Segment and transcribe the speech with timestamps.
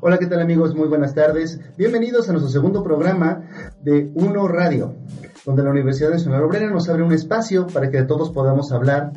[0.00, 0.74] Hola, ¿qué tal amigos?
[0.74, 1.58] Muy buenas tardes.
[1.78, 4.94] Bienvenidos a nuestro segundo programa de Uno Radio,
[5.46, 9.12] donde la Universidad Nacional Obrera nos abre un espacio para que todos podamos hablar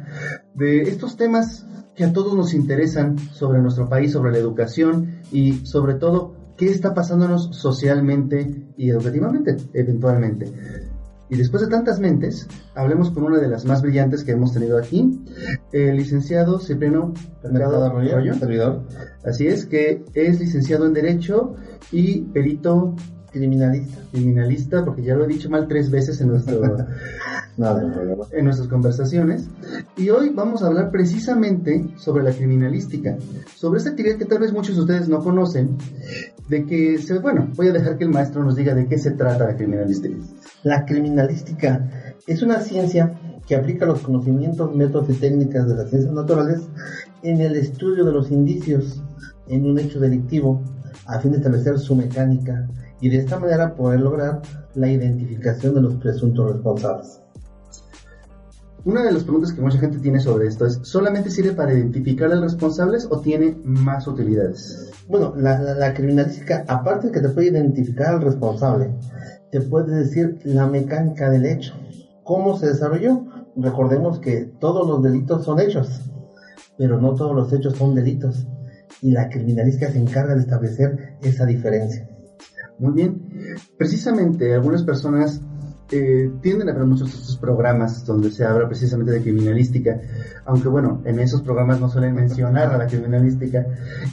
[0.54, 1.66] de estos temas
[1.96, 6.68] que a todos nos interesan sobre nuestro país, sobre la educación y sobre todo qué
[6.68, 10.50] está pasándonos socialmente y educativamente, eventualmente.
[11.30, 14.78] Y después de tantas mentes, hablemos con una de las más brillantes que hemos tenido
[14.78, 15.20] aquí,
[15.72, 18.84] el licenciado Cipriano Mercado Arroyo, servidor.
[19.24, 21.56] Así es, que es licenciado en Derecho
[21.92, 22.96] y perito
[23.32, 24.02] criminalista.
[24.12, 26.62] Criminalista, porque ya lo he dicho mal tres veces en nuestro
[28.32, 29.48] en nuestras conversaciones.
[29.98, 33.18] Y hoy vamos a hablar precisamente sobre la criminalística,
[33.56, 35.78] sobre esta actividad que tal vez muchos de ustedes no conocen,
[36.48, 39.12] de que, se, bueno, voy a dejar que el maestro nos diga de qué se
[39.12, 40.16] trata la criminalística.
[40.64, 41.90] La criminalística
[42.28, 46.62] es una ciencia que aplica los conocimientos, métodos y técnicas de las ciencias naturales
[47.24, 49.02] en el estudio de los indicios
[49.48, 50.62] en un hecho delictivo
[51.06, 52.68] a fin de establecer su mecánica
[53.02, 54.42] y de esta manera poder lograr
[54.76, 57.20] la identificación de los presuntos responsables.
[58.86, 62.32] Una de las preguntas que mucha gente tiene sobre esto es, ¿solamente sirve para identificar
[62.32, 64.90] a los responsables o tiene más utilidades?
[65.08, 68.92] Bueno, la, criminalística, aparte de que te puede identificar al responsable,
[69.52, 71.74] te puede decir la mecánica del hecho,
[72.24, 73.26] cómo se desarrolló.
[73.56, 76.02] Recordemos que todos los delitos son hechos,
[76.78, 78.48] pero no todos los hechos son delitos.
[79.02, 82.08] Y la criminalística se encarga de establecer esa diferencia.
[82.80, 83.58] Muy bien.
[83.78, 85.42] Precisamente algunas personas
[85.92, 90.00] eh, tienden a ver muchos estos programas donde se habla precisamente de criminalística,
[90.46, 93.66] aunque bueno, en esos programas no suelen mencionar a la criminalística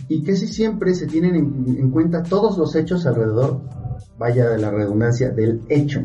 [0.09, 3.61] y casi siempre se tienen en, cuenta todos los hechos alrededor,
[4.19, 6.01] vaya de la redundancia, del hecho.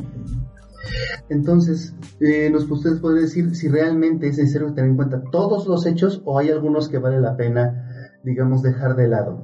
[1.29, 5.85] Entonces, eh, ¿nos ustedes pueden decir si realmente es necesario tener en cuenta todos los
[5.85, 9.41] hechos o hay algunos que vale la pena, digamos, dejar de lado?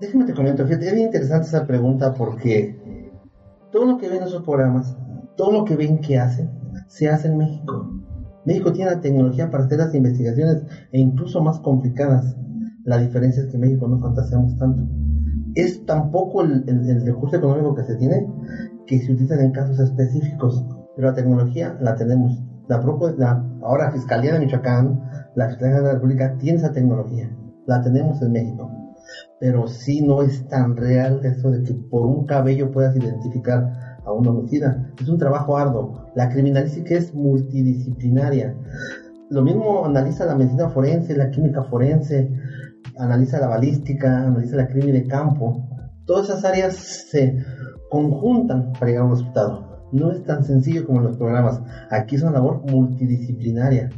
[0.00, 2.78] Déjame te comento, fíjate, es bien interesante esa pregunta porque
[3.70, 4.96] todo lo que ven en esos programas
[5.38, 6.50] todo lo que ven que hacen,
[6.88, 7.88] se hace en México.
[8.44, 12.36] México tiene la tecnología para hacer las investigaciones e incluso más complicadas.
[12.84, 14.82] La diferencia es que en México no fantaseamos tanto.
[15.54, 18.26] Es tampoco el, recurso económico que se tiene
[18.86, 20.64] que se utiliza en casos específicos,
[20.96, 22.42] pero la tecnología la tenemos.
[22.68, 22.82] La,
[23.16, 25.00] la ahora Fiscalía de Michoacán,
[25.36, 27.30] la Fiscalía de la República tiene esa tecnología.
[27.66, 28.70] La tenemos en México.
[29.38, 34.12] Pero sí no es tan real eso de que por un cabello puedas identificar a
[34.12, 34.90] un homicida.
[35.00, 36.06] Es un trabajo arduo.
[36.14, 38.56] La criminalística es multidisciplinaria.
[39.30, 42.30] Lo mismo analiza la medicina forense, la química forense,
[42.96, 45.68] analiza la balística, analiza la crimen de campo.
[46.06, 47.44] Todas esas áreas se
[47.90, 49.68] conjuntan para llegar a un resultado.
[49.92, 51.60] No es tan sencillo como en los programas.
[51.90, 53.90] Aquí es una labor multidisciplinaria.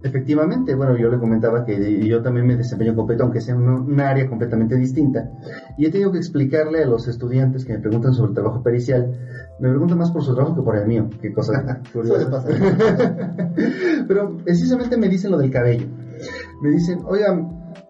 [0.00, 4.28] Efectivamente, bueno, yo le comentaba que yo también me desempeño completo, aunque sea un, área
[4.28, 5.28] completamente distinta.
[5.76, 9.12] Y he tenido que explicarle a los estudiantes que me preguntan sobre el trabajo pericial,
[9.60, 12.44] me preguntan más por su trabajo que por el mío, qué cosa curiosa.
[14.08, 15.86] pero precisamente me dicen lo del cabello.
[16.62, 17.36] Me dicen, oiga,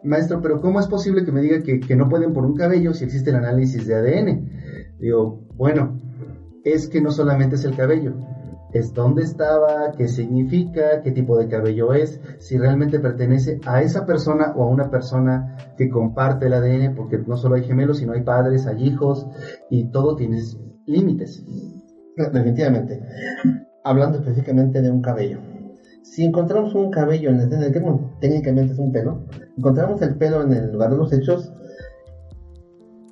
[0.02, 2.92] maestro, pero ¿cómo es posible que me diga que, que no pueden por un cabello
[2.92, 4.50] si existe el análisis de ADN?
[4.98, 6.00] Digo, bueno,
[6.64, 8.14] es que no solamente es el cabello,
[8.72, 14.04] es dónde estaba, qué significa, qué tipo de cabello es, si realmente pertenece a esa
[14.04, 18.12] persona o a una persona que comparte el ADN, porque no solo hay gemelos, sino
[18.12, 19.26] hay padres, hay hijos,
[19.70, 20.40] y todo tiene
[20.88, 21.44] límites.
[22.16, 23.00] Definitivamente.
[23.84, 25.38] Hablando específicamente de un cabello.
[26.02, 30.42] Si encontramos un cabello en el del crimen, técnicamente es un pelo, encontramos el pelo
[30.42, 31.52] en el lugar de los hechos,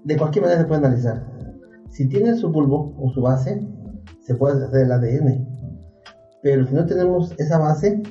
[0.05, 1.27] de cualquier manera se puede analizar.
[1.91, 3.61] Si tiene su bulbo o su base,
[4.21, 5.47] se puede hacer el ADN.
[6.43, 8.03] Pero si no tenemos esa base,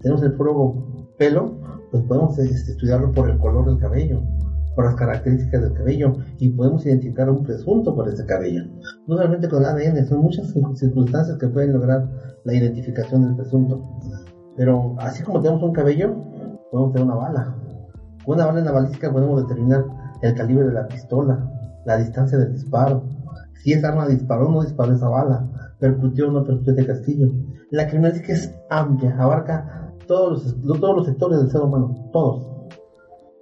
[0.00, 4.22] tenemos el puro pelo, pues podemos este, estudiarlo por el color del cabello,
[4.78, 8.62] por las características del cabello, y podemos identificar un presunto por ese cabello.
[9.08, 12.08] No solamente con ADN, son muchas circunstancias que pueden lograr
[12.44, 13.82] la identificación del presunto.
[14.56, 16.14] Pero así como tenemos un cabello,
[16.70, 17.56] podemos tener una bala.
[18.24, 19.84] Una bala en la balística podemos determinar
[20.22, 21.50] el calibre de la pistola,
[21.84, 23.02] la distancia del disparo,
[23.54, 27.32] si esa arma disparó o no disparó esa bala, percutió o no percutió ese castillo.
[27.72, 32.57] La criminalística es amplia, abarca todos los, todos los sectores del ser humano, todos.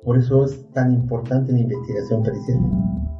[0.07, 2.61] Por eso es tan importante la investigación pericial.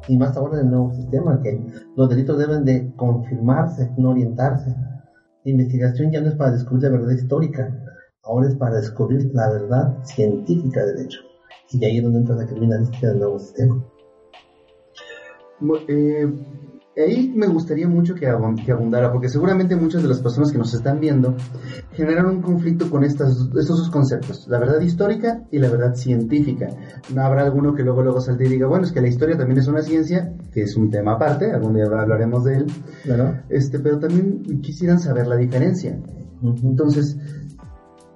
[0.07, 1.61] Y más ahora en el nuevo sistema, que
[1.97, 4.73] los delitos deben de confirmarse, no orientarse.
[5.43, 7.77] La investigación ya no es para descubrir la verdad histórica,
[8.23, 11.19] ahora es para descubrir la verdad científica del hecho.
[11.71, 13.83] Y ahí es donde entra la criminalística del nuevo sistema.
[15.89, 16.33] Eh,
[17.03, 20.99] ahí me gustaría mucho que, abundara, porque seguramente muchas de las personas que nos están
[20.99, 21.35] viendo
[21.91, 26.69] generan un conflicto con estas, estos dos conceptos, la verdad histórica y la verdad científica.
[27.13, 29.59] No habrá alguno que luego luego salte y diga, bueno, es que la historia también
[29.59, 32.65] es una ciencia, que es un tema aparte, algún día hablaremos de él,
[33.49, 35.99] este, pero también quisieran saber la diferencia.
[36.41, 37.17] Entonces,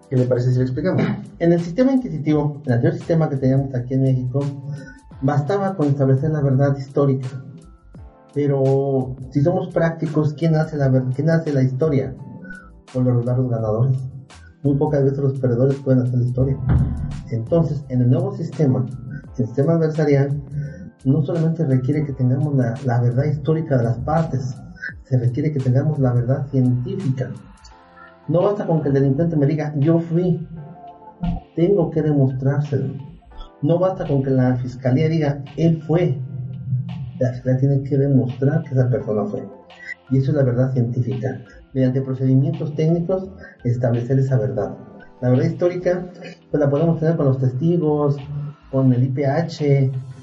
[0.09, 1.03] ¿qué le parece si lo explicamos?
[1.37, 4.39] En el sistema inquisitivo, el anterior sistema que teníamos aquí en México,
[5.21, 7.27] bastaba con establecer la verdad histórica
[8.33, 12.15] pero si somos prácticos, ¿quién hace la, quién hace la historia?
[12.93, 13.97] Por lo los ganadores.
[14.63, 16.57] Muy pocas veces los perdedores pueden hacer la historia.
[17.31, 18.85] Entonces, en el nuevo sistema,
[19.37, 20.41] el sistema adversarial,
[21.03, 24.55] no solamente requiere que tengamos la, la verdad histórica de las partes,
[25.03, 27.31] se requiere que tengamos la verdad científica.
[28.27, 30.47] No basta con que el delincuente me diga, yo fui,
[31.55, 32.93] tengo que demostrárselo.
[33.61, 36.19] No basta con que la fiscalía diga, él fue,
[37.21, 39.47] la fiscalía tiene que demostrar que esa persona fue.
[40.09, 41.39] Y eso es la verdad científica.
[41.73, 43.29] Mediante procedimientos técnicos,
[43.63, 44.75] establecer esa verdad.
[45.21, 46.09] La verdad histórica,
[46.49, 48.17] pues la podemos tener con los testigos,
[48.71, 49.57] con el IPH,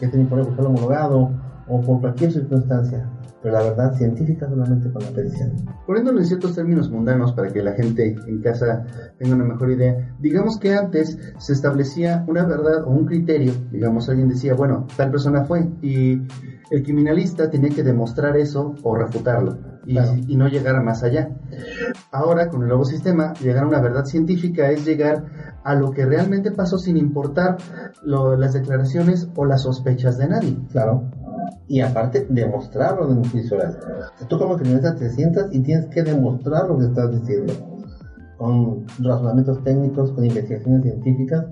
[0.00, 1.31] que es el informe homologado,
[1.69, 3.09] o por cualquier circunstancia
[3.43, 5.50] pero la verdad científica solamente con la pericia.
[5.87, 8.85] Poniéndolo en ciertos términos mundanos para que la gente en casa
[9.19, 14.09] tenga una mejor idea, digamos que antes se establecía una verdad o un criterio, digamos
[14.09, 16.23] alguien decía, bueno, tal persona fue y
[16.70, 21.31] el criminalista tenía que demostrar eso o refutarlo y, no llegar más allá.
[22.12, 26.05] Ahora, con el nuevo sistema, llegar a una verdad científica es llegar a lo que
[26.05, 27.56] realmente pasó sin importar
[28.03, 30.56] las declaraciones o las sospechas de nadie.
[30.70, 31.11] Claro
[31.67, 33.23] y aparte demostrarlo en
[33.53, 33.79] oral.
[34.29, 37.53] Tú como criminalista te sientas y tienes que demostrar lo que estás diciendo
[38.38, 41.44] con razonamientos técnicos, con investigaciones científicas,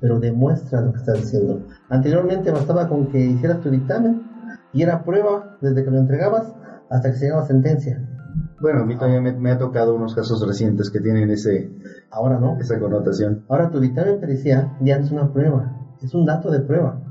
[0.00, 1.60] pero demuestra lo que estás diciendo.
[1.90, 4.22] Anteriormente bastaba con que hicieras tu dictamen
[4.72, 6.54] y era prueba desde que lo entregabas
[6.88, 8.06] hasta que se llegaba sentencia.
[8.60, 11.70] Bueno, a mí todavía me, ha tocado unos casos recientes que tienen ese,
[12.10, 13.44] ahora no, esa connotación.
[13.48, 17.02] Ahora tu dictamen pericial ya no es una prueba, es un dato de prueba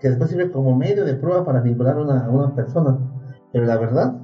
[0.00, 2.98] que después sirve como medio de prueba para vincular a una, persona.
[3.52, 4.18] Pero la verdad,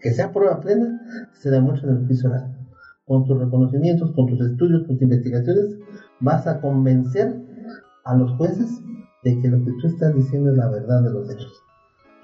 [0.00, 1.00] que sea prueba plena,
[1.32, 2.56] se demuestra en el juicio oral.
[3.06, 5.76] Con tus reconocimientos, con tus estudios, con tus investigaciones,
[6.20, 7.36] vas a convencer
[8.04, 8.80] a los jueces
[9.24, 11.63] de que lo que tú estás diciendo es la verdad de los hechos.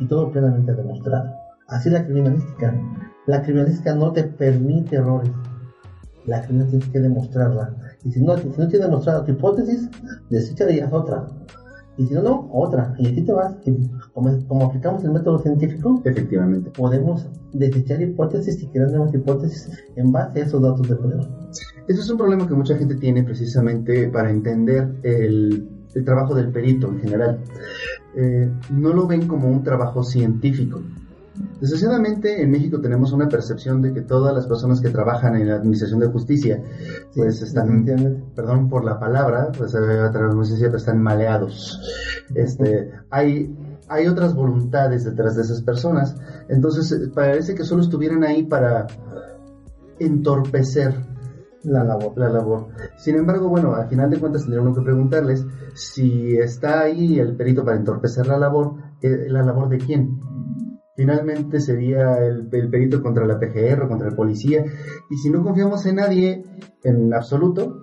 [0.01, 1.31] Y todo plenamente demostrado.
[1.69, 2.75] Así la criminalística.
[3.27, 5.31] La criminalística no te permite errores.
[6.27, 7.77] La criminalística tienes que demostrarla.
[8.05, 9.89] Y si no, si no tienes demostrada tu hipótesis,
[10.29, 11.27] digas otra.
[12.01, 12.95] Y si no, no, otra.
[12.99, 13.55] Y aquí te vas.
[14.15, 20.41] como, aplicamos el método científico, efectivamente, podemos desechar hipótesis y crear nuevas hipótesis en base
[20.41, 21.29] a esos datos de prueba.
[21.89, 25.69] Eso es un problema que mucha gente tiene precisamente para entender el,
[26.05, 27.41] trabajo del perito en general.
[28.17, 30.81] Eh, no lo ven como un trabajo científico.
[31.61, 35.57] Desgraciadamente en México tenemos una percepción de que todas las personas que trabajan en la
[35.57, 36.63] administración de justicia,
[37.15, 37.85] pues están,
[38.35, 41.81] perdón por la palabra, pues eh, están maleados.
[42.35, 43.57] Este, hay,
[43.89, 46.17] hay otras voluntades detrás de esas personas,
[46.49, 48.87] entonces eh, parece que solo estuvieran ahí para
[49.99, 50.95] entorpecer
[51.65, 52.13] la labor.
[52.17, 52.69] la labor.
[52.97, 57.37] Sin embargo, bueno, al final de cuentas tendría uno que preguntarles si está ahí el
[57.37, 60.21] perito para entorpecer la labor, eh, ¿la labor de quién?
[61.01, 64.67] finalmente sería el, perito contra la PGR, contra el policía.
[65.09, 66.45] Y si no confiamos en nadie,
[66.83, 67.75] en absoluto,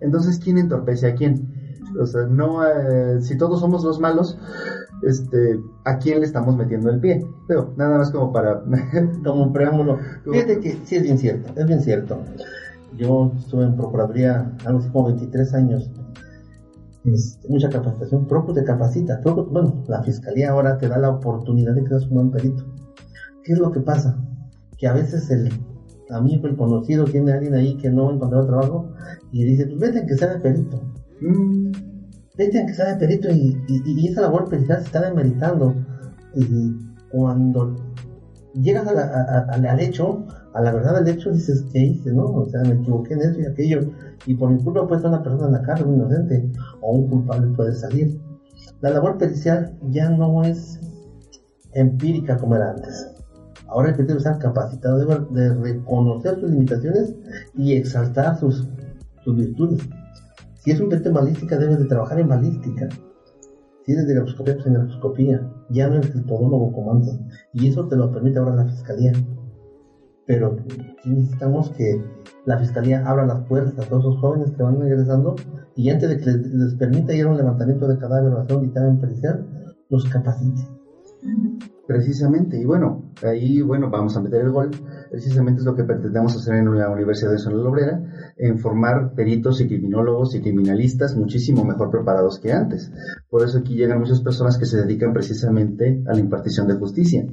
[0.00, 1.78] entonces ¿quién entorpece a quién?
[2.00, 4.36] O sea, no, eh, si todos somos los malos,
[5.02, 7.24] este, ¿a quién le estamos metiendo el pie?
[7.46, 8.60] Pero nada más como para,
[9.24, 10.00] como un preámbulo.
[10.24, 12.24] Fíjate que sí es bien cierto, es bien cierto.
[12.96, 15.90] Yo estuve en Procuraduría algo así como 23 años
[17.04, 21.82] este, mucha capacitación, Procu te capacita, bueno, la fiscalía ahora te da la oportunidad de
[21.82, 22.64] que seas un buen perito.
[23.42, 24.16] ¿Qué es lo que pasa?
[24.78, 25.50] Que a veces el
[26.10, 28.92] amigo, el conocido, tiene a alguien ahí que no encontrado trabajo
[29.32, 30.80] y dice, pues vete a que sea de perito.
[31.20, 31.72] Mm,
[32.38, 35.74] vete a que sea de perito y, y, esa labor pericial se está demeritando.
[36.36, 36.76] Y
[37.10, 37.74] cuando
[38.54, 42.12] llegas al hecho, a la verdad del hecho dices, ¿qué hice?
[42.12, 42.24] ¿No?
[42.24, 43.80] O sea, me equivoqué en eso y aquello.
[44.26, 47.08] Y por mi culpa puede estar una persona en la cárcel, un inocente, o un
[47.08, 48.20] culpable puede salir.
[48.80, 50.80] La labor pericial ya no es
[51.72, 53.08] empírica como era antes.
[53.68, 54.98] Ahora el perito está capacitado
[55.30, 57.14] de, reconocer sus limitaciones
[57.54, 58.68] y exaltar sus,
[59.24, 59.88] sus virtudes.
[60.56, 62.88] Si es un en balística, debes de trabajar en balística.
[63.84, 65.50] Si eres de grafoscopía, pues en grafoscopía.
[65.70, 67.18] Ya no eres el todólogo como antes.
[67.54, 69.12] Y eso te lo permite ahora la fiscalía.
[70.26, 70.56] Pero
[71.04, 72.00] necesitamos que
[72.44, 75.36] la fiscalía abra las puertas a todos esos jóvenes que van ingresando
[75.76, 78.62] y antes de que les, permita ir a un levantamiento de cadáver o hacer un
[78.64, 79.46] dictamen pericial,
[79.88, 80.62] los capacite.
[81.92, 84.70] Precisamente, y bueno, ahí bueno, vamos a meter el gol.
[85.10, 89.60] Precisamente es lo que pretendemos hacer en la Universidad de Sonora Obrera, en formar peritos
[89.60, 92.90] y criminólogos y criminalistas muchísimo mejor preparados que antes.
[93.28, 97.26] Por eso aquí llegan muchas personas que se dedican precisamente a la impartición de justicia.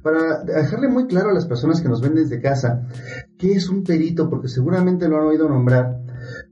[0.00, 2.86] Para dejarle muy claro a las personas que nos ven desde casa,
[3.36, 4.30] ¿qué es un perito?
[4.30, 6.04] Porque seguramente lo han oído nombrar,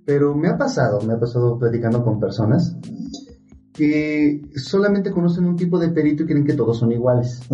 [0.04, 2.76] pero me ha pasado, me ha pasado platicando con personas
[3.72, 7.40] que solamente conocen un tipo de perito y creen que todos son iguales.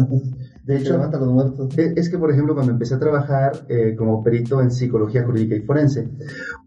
[0.68, 1.00] De hecho,
[1.78, 5.54] e, es que, por ejemplo, cuando empecé a trabajar eh, como perito en psicología jurídica
[5.54, 6.10] y forense,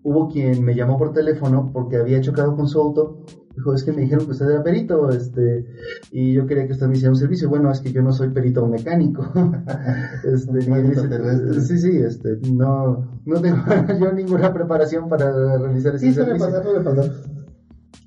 [0.01, 3.23] hubo quien me llamó por teléfono porque había chocado con su auto.
[3.55, 5.67] Dijo, es que me dijeron que usted era perito, este,
[6.11, 7.47] y yo quería que usted me hiciera un servicio.
[7.47, 9.23] Bueno, es que yo no soy perito mecánico.
[10.23, 13.57] este, sí, sí, este, no, no tengo
[13.99, 16.47] yo ninguna preparación para realizar ese servicio.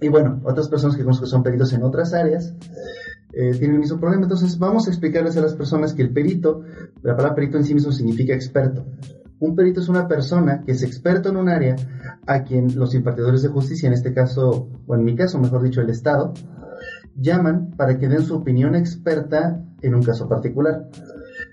[0.00, 2.54] Y bueno, otras personas que conozco son peritos en otras áreas
[3.32, 4.24] eh, tienen el mismo problema.
[4.24, 6.62] Entonces vamos a explicarles a las personas que el perito,
[7.02, 8.84] la palabra perito en sí mismo significa experto.
[9.40, 11.76] Un perito es una persona que es experto en un área
[12.26, 15.80] a quien los impartidores de justicia, en este caso, o en mi caso, mejor dicho,
[15.80, 16.32] el Estado,
[17.16, 20.88] llaman para que den su opinión experta en un caso particular.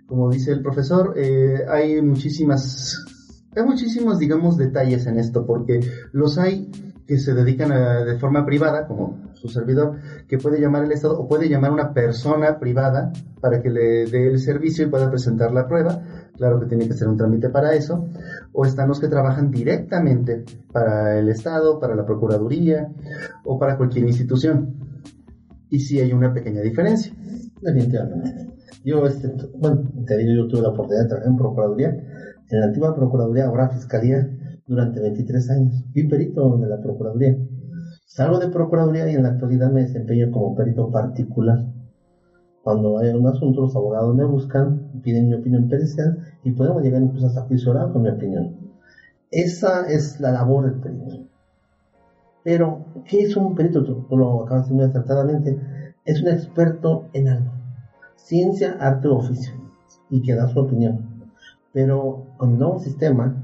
[0.05, 2.97] Como dice el profesor, eh, hay muchísimas,
[3.55, 5.79] hay muchísimos, digamos, detalles en esto, porque
[6.11, 6.69] los hay
[7.11, 7.71] que se dedican
[8.05, 9.97] de forma privada, como su servidor,
[10.29, 14.29] que puede llamar el Estado o puede llamar una persona privada para que le dé
[14.29, 16.01] el servicio y pueda presentar la prueba.
[16.37, 18.07] Claro que tiene que ser un trámite para eso.
[18.53, 22.87] O están los que trabajan directamente para el Estado, para la Procuraduría
[23.43, 24.73] o para cualquier institución.
[25.69, 27.13] Y sí hay una pequeña diferencia.
[27.61, 28.53] Definitivamente.
[28.85, 31.89] Yo, este, bueno, te digo, yo tuve la oportunidad de trabajar en Procuraduría.
[31.89, 34.29] En la antigua Procuraduría, ahora Fiscalía,
[34.67, 35.83] durante 23 años.
[35.93, 37.37] Fui perito de la Procuraduría.
[38.05, 41.65] Salgo de Procuraduría y en la actualidad me desempeño como perito particular.
[42.63, 47.01] Cuando hay un asunto, los abogados me buscan, piden mi opinión pericial y podemos llegar
[47.01, 48.55] incluso hasta juicio oral con mi opinión.
[49.31, 51.25] Esa es la labor del perito.
[52.43, 53.83] Pero, ¿qué es un perito?
[53.83, 55.59] Tú, lo acabas de decir muy acertadamente.
[56.05, 57.51] Es un experto en algo.
[58.15, 59.53] Ciencia, arte o oficio.
[60.09, 61.31] Y que da su opinión.
[61.71, 63.40] Pero con el nuevo sistema,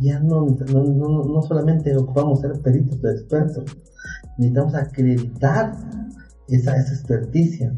[0.00, 3.64] ya no, no, no, solamente ocupamos ser peritos de expertos,
[4.38, 5.72] necesitamos acreditar
[6.48, 7.74] esa, esa experticia.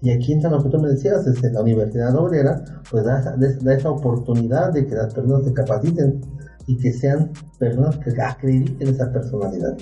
[0.00, 3.36] Y aquí entra lo que tú me decías, desde la Universidad Obrera, pues da esa,
[3.36, 6.20] da esa oportunidad de que las personas se capaciten
[6.66, 9.76] y que sean personas que acrediten esa personalidad.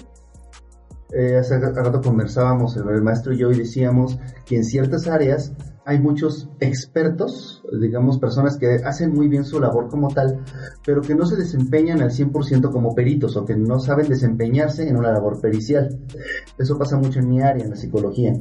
[1.12, 5.52] Eh, hace rato conversábamos, el maestro y yo, y decíamos que en ciertas áreas
[5.86, 10.44] hay muchos expertos, digamos, personas que hacen muy bien su labor como tal,
[10.84, 14.96] pero que no se desempeñan al 100% como peritos o que no saben desempeñarse en
[14.96, 15.96] una labor pericial.
[16.58, 18.32] Eso pasa mucho en mi área, en la psicología,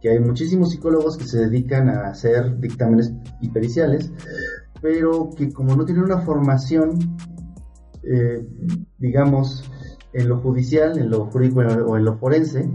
[0.00, 4.12] que hay muchísimos psicólogos que se dedican a hacer dictámenes y periciales,
[4.80, 7.00] pero que como no tienen una formación,
[8.04, 8.46] eh,
[8.98, 9.68] digamos,
[10.12, 12.68] en lo judicial, en lo jurídico o en lo forense,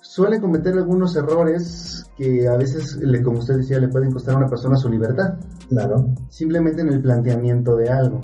[0.00, 4.48] suele cometer algunos errores que a veces, como usted decía, le pueden costar a una
[4.48, 5.38] persona su libertad.
[5.68, 6.14] Claro.
[6.28, 8.20] Simplemente en el planteamiento de algo.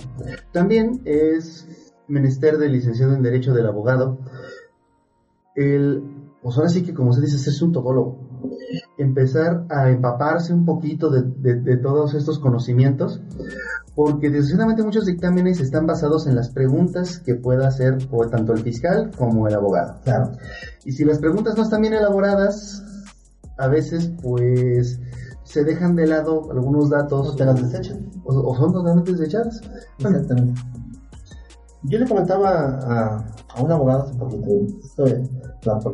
[0.51, 1.67] También es
[2.07, 4.19] menester del licenciado en Derecho del abogado
[5.55, 6.03] el,
[6.41, 8.17] pues ahora sí que como se dice, es un todólogo.
[8.97, 13.21] Empezar a empaparse un poquito de, de todos estos conocimientos
[13.99, 18.59] porque desgraciadamente muchos dictámenes están basados en las preguntas que pueda hacer o tanto el
[18.59, 19.99] fiscal como el abogado.
[20.05, 20.31] Claro.
[20.85, 22.81] Y si las preguntas no están bien elaboradas,
[23.57, 25.01] a veces pues
[25.43, 27.31] se dejan de lado algunos datos.
[27.31, 28.09] O te las desechan.
[28.23, 29.59] O, son totalmente desechadas.
[29.97, 30.61] Exactamente.
[31.83, 33.17] Yo le comentaba a,
[33.53, 34.47] a un abogado hace poquito,
[34.81, 35.29] estoy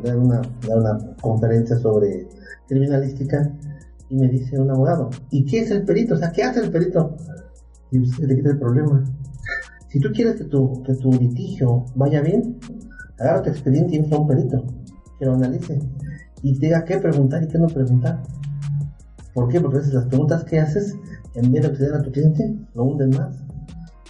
[0.03, 2.29] de una, de una conferencia sobre
[2.67, 3.51] criminalística
[4.09, 6.13] y me dice un abogado, ¿y qué es el perito?
[6.13, 7.15] O sea, ¿qué hace el perito?
[7.95, 9.03] Y te quita el problema.
[9.89, 10.83] Si tú quieres que tu,
[11.19, 12.59] litigio vaya bien,
[13.19, 14.65] agarra tu expediente y entra a un perito
[15.17, 15.79] que lo analice
[16.41, 18.21] y te diga qué preguntar y qué no preguntar.
[19.33, 19.59] ¿Por qué?
[19.59, 20.95] Porque a veces las preguntas que haces,
[21.35, 23.35] en vez de acceder a tu cliente, lo hunden más.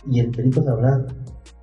[0.08, 1.06] Y el perito sabrá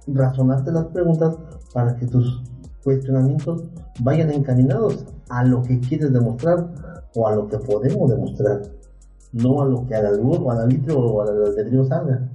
[0.06, 1.36] razonarte las preguntas
[1.72, 2.42] para que tus
[2.82, 3.64] cuestionamientos
[4.00, 6.72] vayan encaminados a lo que quieres demostrar
[7.14, 8.62] o a lo que podemos demostrar
[9.32, 12.28] no a lo que al albur o al arbitrio o al albedrío salga.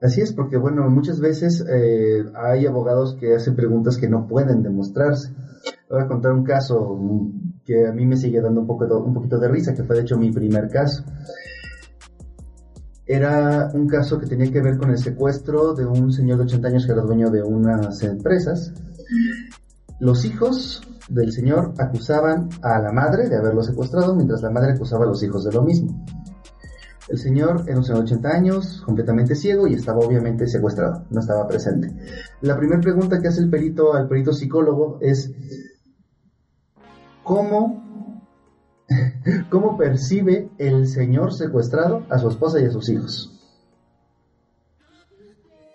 [0.00, 4.62] Así es, porque bueno, muchas veces eh, hay abogados que hacen preguntas que no pueden
[4.62, 5.32] demostrarse.
[5.88, 6.98] Voy a contar un caso
[7.64, 10.02] que a mí me sigue dando un, poco un poquito de risa, que fue de
[10.02, 11.04] hecho mi primer caso.
[13.06, 16.68] Era un caso que tenía que ver con el secuestro de un señor de 80
[16.68, 18.72] años que era dueño de unas empresas.
[20.00, 25.04] Los hijos del señor acusaban a la madre de haberlo secuestrado, mientras la madre acusaba
[25.04, 26.04] a los hijos de lo mismo.
[27.08, 31.20] El señor era un señor de 80 años, completamente ciego y estaba obviamente secuestrado, no
[31.20, 31.94] estaba presente.
[32.40, 35.30] La primera pregunta que hace el perito al perito psicólogo es,
[37.22, 38.16] ¿cómo,
[39.50, 43.30] cómo percibe el señor secuestrado a su esposa y a sus hijos?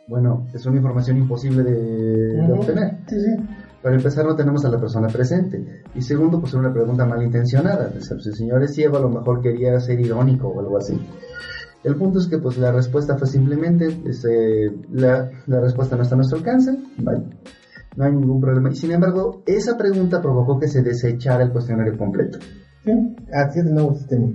[0.08, 2.98] Bueno, es una información imposible de, obtener.
[3.08, 3.46] Sí, sí.
[3.82, 5.84] Para empezar, no tenemos a la persona presente.
[5.96, 7.92] Y segundo, pues era una pregunta malintencionada.
[8.00, 11.00] Si el señor es ciego, a lo mejor quería ser irónico o algo así.
[11.84, 16.16] El punto es que pues la respuesta fue simplemente, este, la, la, respuesta no está
[16.16, 16.78] a nuestro alcance,
[17.96, 18.70] no hay ningún problema.
[18.70, 22.40] Y sin embargo, esa pregunta provocó que se desechara el cuestionario completo.
[22.84, 22.92] Sí,
[23.34, 24.28] así es el nuevo sistema.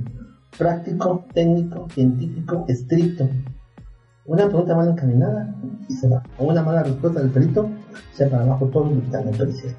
[0.56, 3.28] Práctico, técnico, científico, estricto.
[4.26, 5.54] Una pregunta mal encaminada
[5.86, 6.22] y se va.
[6.38, 7.68] O una mala respuesta del perito,
[8.12, 9.74] se para abajo todo el dictamen pericial.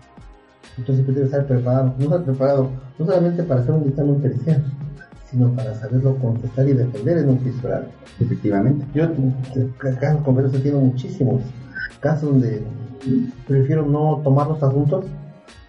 [0.78, 2.70] Entonces debe estar preparado, no estar preparado,
[3.00, 4.64] no solamente para hacer un dictamen pericial,
[5.30, 7.70] sino para saberlo contestar y defender en un juicio
[8.20, 8.86] Efectivamente.
[8.94, 9.10] Yo,
[9.80, 11.42] casos con he tenido muchísimos.
[12.00, 12.64] Casos donde
[13.48, 15.06] prefiero no tomar los asuntos.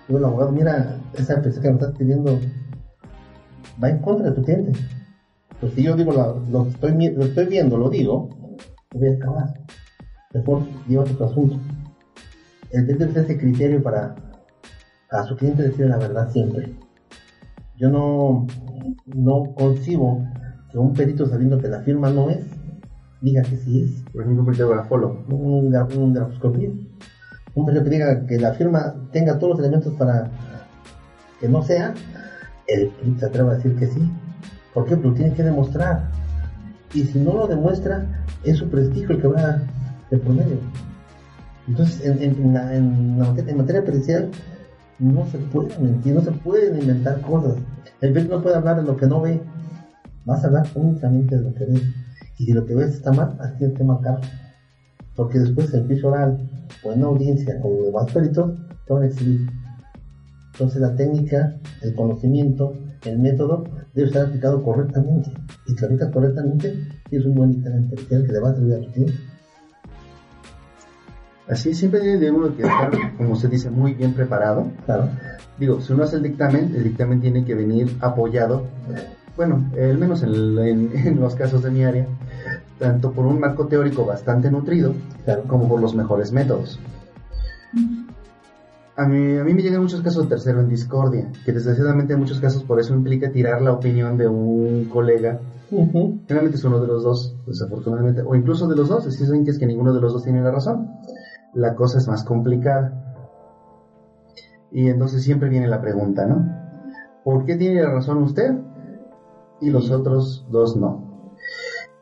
[0.07, 2.39] Digo, el abogado, mira, esa persona que me estás pidiendo
[3.83, 4.73] va en contra de tu cliente.
[5.61, 8.29] Pues si yo digo lo, estoy, lo estoy viendo, lo digo,
[8.93, 9.55] voy a acabar.
[10.35, 11.57] Mejor llévate tu asunto.
[12.77, 14.15] El tener ese criterio para
[15.11, 16.75] a su cliente decir la verdad siempre.
[17.79, 18.47] Yo no,
[19.07, 20.23] no concibo
[20.71, 22.45] que un perito sabiendo que la firma no es,
[23.23, 24.13] diga que sí es.
[24.13, 25.25] Por ejemplo, un perito grafólogo.
[25.31, 26.69] Un, un grafoscopía.
[27.55, 30.31] Un perito que diga que la firma tenga todos los elementos para
[31.41, 31.95] que no sea,
[32.67, 34.13] el perito se atreve a decir que sí.
[34.75, 34.97] ¿Por qué?
[34.97, 36.11] Porque lo tiene que demostrar.
[36.93, 39.63] Y si no lo demuestra, es su prestigio el que va
[40.11, 40.59] de promedio.
[41.69, 44.31] Entonces, en, en materia pericial,
[44.99, 47.57] no se puede mentir, no se pueden inventar cosas.
[48.01, 49.41] El perito no puede hablar de lo que no ve,
[50.25, 51.83] vas a hablar únicamente de lo que ves.
[52.39, 54.21] Y si lo que ves está mal, así tienes que marcar.
[55.15, 56.39] Porque después el juicio oral
[56.83, 59.49] o en audiencia con los demás peritos, te van a exhibir.
[60.53, 62.75] Entonces la técnica, el conocimiento,
[63.05, 65.31] el método debe estar aplicado correctamente.
[65.67, 66.75] Y si lo aplicas correctamente,
[67.11, 69.15] es un buen dictamen que le va a servir a tu cliente.
[71.49, 74.67] Así siempre de uno que estar, como se dice, muy bien preparado.
[74.85, 75.09] Claro.
[75.59, 78.65] Digo, si uno hace el dictamen, el dictamen tiene que venir apoyado,
[79.37, 82.07] bueno, al menos en, los casos de mi área,
[82.79, 84.95] tanto por un marco teórico bastante nutrido,
[85.47, 86.81] como por los mejores métodos.
[88.97, 92.21] A mí, a mí me llegan muchos casos de tercero en discordia, que desgraciadamente en
[92.21, 95.39] muchos casos por eso implica tirar la opinión de un colega.
[95.71, 99.51] Generalmente es uno de los dos, desafortunadamente, o incluso de los dos, si saben que
[99.51, 100.89] es que ninguno de los dos tiene la razón
[101.57, 103.03] la cosa es más complicada.
[104.71, 106.47] Y entonces siempre viene la pregunta, ¿no?
[107.25, 108.55] ¿Por qué tiene razón usted
[109.61, 111.33] y los otros dos no?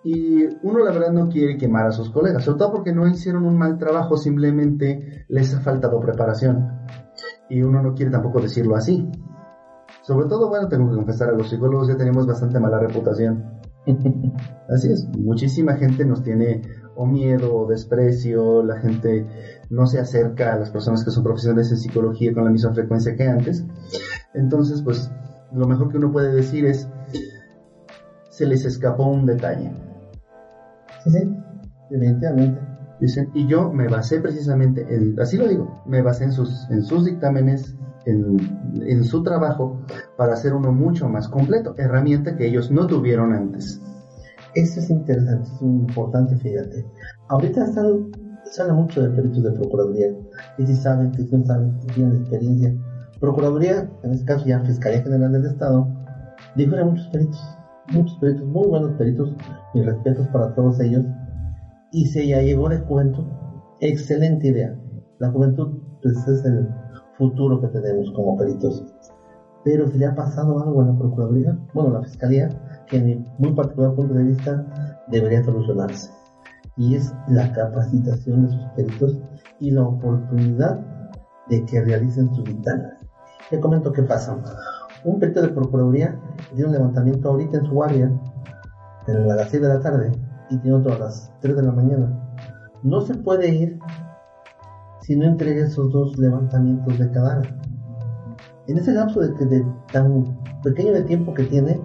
[0.02, 3.46] Y uno la verdad no quiere quemar a sus colegas, sobre todo porque no hicieron
[3.46, 6.80] un mal trabajo, simplemente les ha faltado preparación.
[7.48, 9.08] Y uno no quiere tampoco decirlo así.
[10.02, 13.60] Sobre todo, bueno, tengo que confesar, a los psicólogos ya tenemos bastante mala reputación.
[14.68, 16.62] Así es, muchísima gente nos tiene
[16.96, 19.26] o miedo o desprecio, la gente
[19.70, 23.16] no se acerca a las personas que son profesionales en psicología con la misma frecuencia
[23.16, 23.64] que antes.
[24.34, 25.10] Entonces, pues
[25.52, 26.88] lo mejor que uno puede decir es,
[28.30, 29.72] se les escapó un detalle.
[31.04, 31.36] Sí, sí,
[31.90, 32.60] definitivamente.
[33.00, 36.82] Dicen, y yo me basé precisamente, en, así lo digo, me basé en sus, en
[36.82, 37.76] sus dictámenes,
[38.06, 38.36] en,
[38.82, 39.80] en su trabajo,
[40.16, 43.80] para hacer uno mucho más completo, herramienta que ellos no tuvieron antes.
[44.54, 46.86] Eso es interesante, es importante, fíjate.
[47.28, 48.10] Ahorita están,
[48.44, 50.14] se habla mucho de peritos de Procuraduría,
[50.58, 52.74] y si saben, que no saben, que tienen experiencia.
[53.18, 55.88] Procuraduría, en este caso ya Fiscalía General del Estado,
[56.54, 57.58] difiere muchos peritos,
[57.92, 59.34] muchos peritos, muy buenos peritos,
[59.74, 61.04] mis respetos para todos ellos.
[61.90, 63.26] Y se ya llegó de cuento,
[63.80, 64.76] excelente idea.
[65.18, 66.68] La juventud pues, es el
[67.18, 68.84] futuro que tenemos como peritos.
[69.64, 72.50] Pero si le ha pasado algo en la Procuraduría, bueno, la Fiscalía,
[72.88, 74.66] que en mi muy particular punto de vista
[75.08, 76.10] debería solucionarse.
[76.76, 79.18] Y es la capacitación de sus peritos
[79.60, 80.80] y la oportunidad
[81.48, 82.94] de que realicen sus dictámenes.
[83.50, 84.36] Te comento qué pasa.
[85.04, 86.18] Un perito de Procuraduría
[86.54, 88.10] tiene un levantamiento ahorita en su área,
[89.06, 90.12] en las 6 de la tarde,
[90.50, 92.20] y tiene otro a las 3 de la mañana.
[92.82, 93.78] no se puede ir
[95.00, 97.54] si no entrega esos dos levantamientos de cadáver.
[98.66, 101.78] En ese lapso de, de tan pequeño de tiempo que tiene,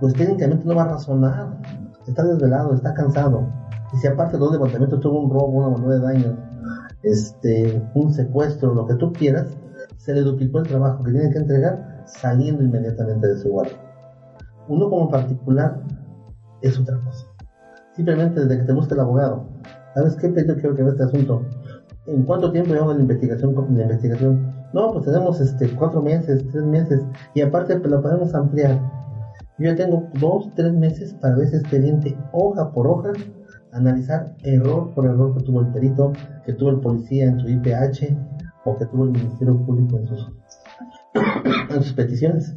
[0.00, 1.58] pues técnicamente no va a razonar.
[2.06, 3.46] Está desvelado, está cansado.
[3.92, 6.36] Y si aparte de los levantamientos tuvo un robo, una moneda de daño,
[7.02, 9.56] este, un secuestro, lo que tú quieras,
[9.96, 13.76] se le duplicó el trabajo que tiene que entregar saliendo inmediatamente de su guardia.
[14.68, 15.82] Uno como particular
[16.62, 17.26] es otra cosa.
[17.94, 19.46] Simplemente desde que te busque el abogado,
[19.94, 20.28] ¿sabes qué?
[20.28, 21.42] Yo quiero que vea este asunto.
[22.06, 23.54] ¿En cuánto tiempo llevamos la investigación?
[23.54, 24.54] La investigación?
[24.72, 27.02] No, pues tenemos este, cuatro meses, tres meses,
[27.34, 28.80] y aparte pues, lo podemos ampliar.
[29.60, 33.12] Yo ya tengo dos, tres meses para ver ese expediente hoja por hoja,
[33.72, 36.12] analizar error por error que tuvo el perito,
[36.46, 38.16] que tuvo el policía en su IPH
[38.64, 40.32] o que tuvo el Ministerio Público en sus,
[41.74, 42.56] en sus peticiones.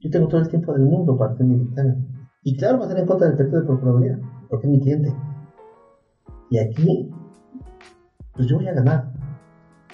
[0.00, 2.08] Yo tengo todo el tiempo del mundo para hacer mi dictamen.
[2.42, 4.18] Y claro, va a ser en contra del perito de Procuraduría,
[4.50, 5.14] porque es mi cliente.
[6.50, 7.12] Y aquí,
[8.34, 9.12] pues yo voy a ganar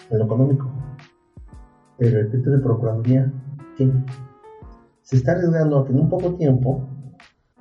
[0.09, 0.71] en lo económico.
[1.99, 3.31] Pero el perito de Procuraduría,
[3.77, 3.93] ¿qué?
[5.05, 6.89] Se está arriesgando a que en un poco tiempo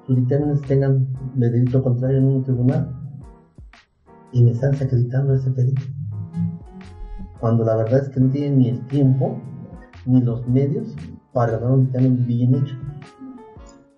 [0.08, 2.96] sus dictámenes tengan de delito contrario en un tribunal
[4.32, 5.82] y me están desacreditando ese perito.
[7.42, 9.42] Cuando la verdad es que no tienen ni el tiempo
[10.06, 10.96] ni los medios
[11.34, 12.78] para ganar un dictamen bien hecho.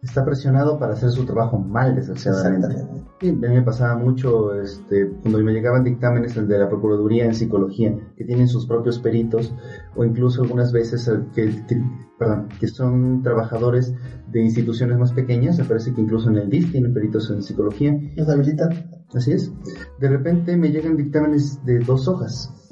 [0.05, 2.87] Está presionado para hacer su trabajo mal, desgraciadamente.
[3.19, 7.33] Sí, a mí me pasaba mucho este, cuando me llegaban dictámenes de la Procuraduría en
[7.33, 9.51] Psicología, que tienen sus propios peritos,
[9.95, 11.81] o incluso algunas veces eh, que, que,
[12.19, 13.95] perdón, que son trabajadores
[14.27, 17.97] de instituciones más pequeñas, me parece que incluso en el DIF tienen peritos en Psicología.
[18.15, 18.69] ¿Los habilitan?
[19.15, 19.51] Así es.
[19.99, 22.64] De repente me llegan dictámenes de dos hojas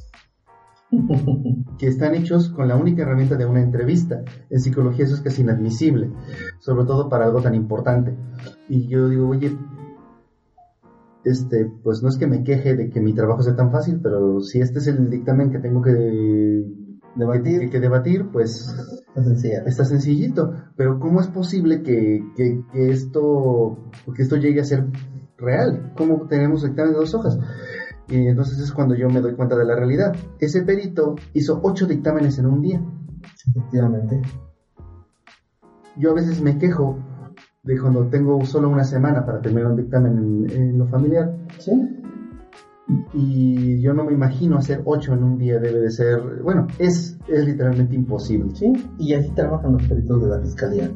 [1.78, 4.24] que están hechos con la única herramienta de una entrevista.
[4.50, 6.12] En psicología eso es casi inadmisible,
[6.60, 8.16] sobre todo para algo tan importante.
[8.70, 9.56] Y yo digo, oye,
[11.24, 14.42] este, pues no es que me queje de que mi trabajo sea tan fácil, pero
[14.42, 16.66] si este es el dictamen que tengo que
[17.16, 18.76] debatir, que, que debatir pues
[19.16, 20.54] está, está sencillito.
[20.76, 23.78] Pero ¿cómo es posible que, que, que, esto,
[24.16, 24.86] que esto llegue a ser
[25.38, 25.94] real?
[25.98, 27.38] ¿Cómo tenemos dictamen de dos hojas?
[28.08, 30.14] Y entonces es cuando yo me doy cuenta de la realidad.
[30.40, 32.82] Ese perito hizo ocho dictámenes en un día.
[33.48, 34.22] Efectivamente.
[35.98, 36.98] Yo a veces me quejo
[37.64, 41.34] de cuando tengo solo una semana para terminar un dictamen en, en lo familiar.
[41.60, 41.72] Sí.
[43.14, 47.18] Y yo no me imagino hacer ocho en un día, debe de ser, bueno, es,
[47.28, 48.54] es literalmente imposible.
[48.56, 50.92] Sí, y así trabajan los peritos de la fiscalía.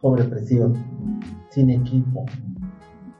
[0.00, 0.74] Sobre presión,
[1.50, 2.24] sin equipo,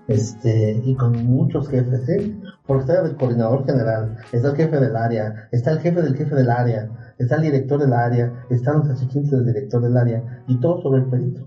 [0.06, 2.36] este, y con muchos jefes, ¿eh?
[2.68, 6.34] Porque está el coordinador general, está el jefe del área, está el jefe del jefe
[6.34, 10.60] del área, está el director del área, están los asistentes del director del área, y
[10.60, 11.44] todo sobre el perito.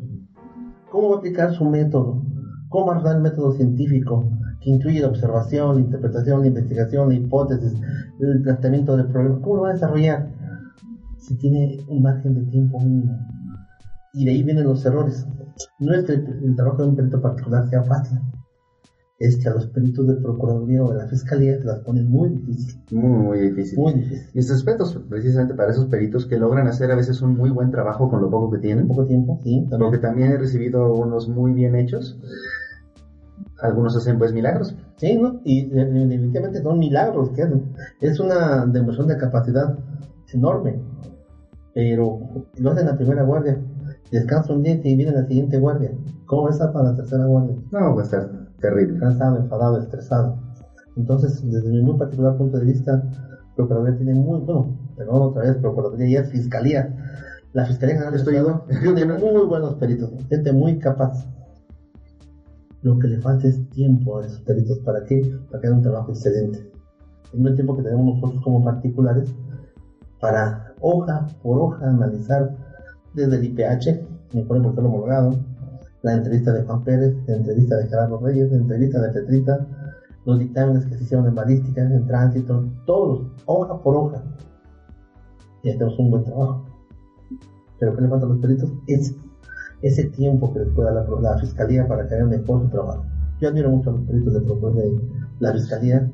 [0.90, 2.24] ¿Cómo va a aplicar su método?
[2.70, 4.30] ¿Cómo va a usar el método científico?
[4.62, 7.74] que incluye la observación, la interpretación, la investigación, la hipótesis,
[8.20, 9.42] el planteamiento del problema.
[9.42, 10.30] ¿Cómo lo va a desarrollar?
[11.18, 13.18] Si tiene un margen de tiempo mínimo.
[14.14, 15.26] Y de ahí vienen los errores.
[15.80, 18.20] No es que el, el trabajo de un perito particular sea fácil,
[19.22, 22.82] es que a los peritos de Procuraduría o de la Fiscalía las ponen muy difícil.
[22.92, 23.78] Muy, muy difícil.
[23.78, 24.28] Muy difícil.
[24.34, 28.10] Mis respetos precisamente para esos peritos que logran hacer a veces un muy buen trabajo
[28.10, 28.88] con lo poco que tienen.
[28.88, 29.68] Poco tiempo, sí.
[29.70, 29.80] También.
[29.80, 32.20] Porque también he recibido unos muy bien hechos.
[33.62, 34.76] Algunos hacen pues milagros.
[34.98, 35.40] Sí, ¿no?
[35.44, 37.48] Y definitivamente son milagros que.
[38.00, 39.78] Es una demostración de capacidad
[40.34, 40.82] enorme.
[41.76, 43.62] Pero lo hacen la primera guardia.
[44.12, 45.92] Descansa un día y viene la siguiente guardia.
[46.26, 47.56] ¿Cómo va para la tercera guardia?
[47.72, 49.00] No, va a estar terrible.
[49.00, 50.38] Cansado, enfadado, estresado.
[50.96, 53.04] Entonces, desde mi muy particular punto de vista,
[53.56, 56.96] Procuraduría tiene muy, bueno, perdón otra vez, Procuraduría es Fiscalía.
[57.54, 58.36] La Fiscalía General Estoy
[58.96, 61.26] tiene muy buenos peritos, gente muy capaz.
[62.82, 64.80] Lo que le falta es tiempo a esos peritos.
[64.80, 65.22] ¿Para qué?
[65.50, 66.72] Para que hagan un trabajo excelente.
[67.34, 69.34] En el tiempo que tenemos nosotros como particulares,
[70.20, 72.56] para hoja por hoja analizar
[73.14, 74.02] desde el IPH,
[74.34, 75.38] mi por homologado,
[76.04, 79.68] la entrevista de Juan Pérez, la entrevista de Gerardo Reyes, la entrevista de Petrita,
[80.26, 84.24] los dictámenes que se hicieron en balística, en tránsito, todos, hoja por hoja.
[85.64, 86.66] Y hacemos un buen trabajo.
[87.80, 88.72] Pero ¿qué le falta a los peritos?
[88.88, 89.16] Es
[89.82, 93.04] ese tiempo que les pueda la, la fiscalía para que hagan mejor su trabajo.
[93.40, 95.02] Yo admiro mucho a los peritos de, de
[95.40, 96.12] la fiscalía.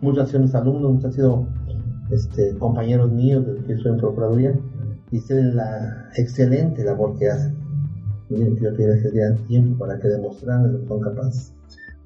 [0.00, 1.46] muchos han sido mis alumnos, muchos han sido
[2.58, 4.58] compañeros míos desde que estoy en Procuraduría
[5.10, 7.56] y sé la excelente labor que hacen.
[8.30, 11.52] Yo creo que necesitarían tiempo para que demostraran lo que son capaces.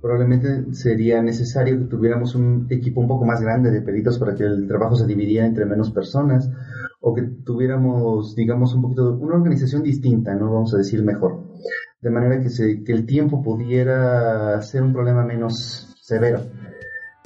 [0.01, 4.45] Probablemente sería necesario que tuviéramos un equipo un poco más grande de peritos para que
[4.45, 6.51] el trabajo se dividiera entre menos personas
[7.01, 11.45] o que tuviéramos, digamos, un poquito una organización distinta, no vamos a decir mejor,
[12.01, 16.41] de manera que, se, que el tiempo pudiera ser un problema menos severo.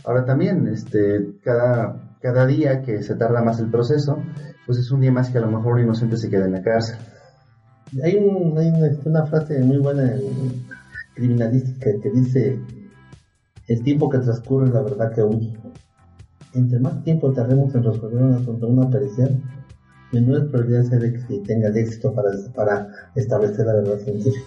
[0.05, 4.19] Ahora también, este, cada, cada día que se tarda más el proceso,
[4.67, 6.63] pues es un día más que a lo mejor un inocente se queda en la
[6.63, 6.99] cárcel.
[8.03, 10.65] Hay, hay una, frase muy buena en
[11.15, 12.61] criminalística que dice,
[13.67, 15.53] el tiempo que transcurre la verdad que huye.
[16.55, 19.43] Entre más tiempo tardemos en resolver un asunto, una aparición,
[20.13, 24.47] menor probabilidad ser que tenga el éxito para, para establecer la verdad científica.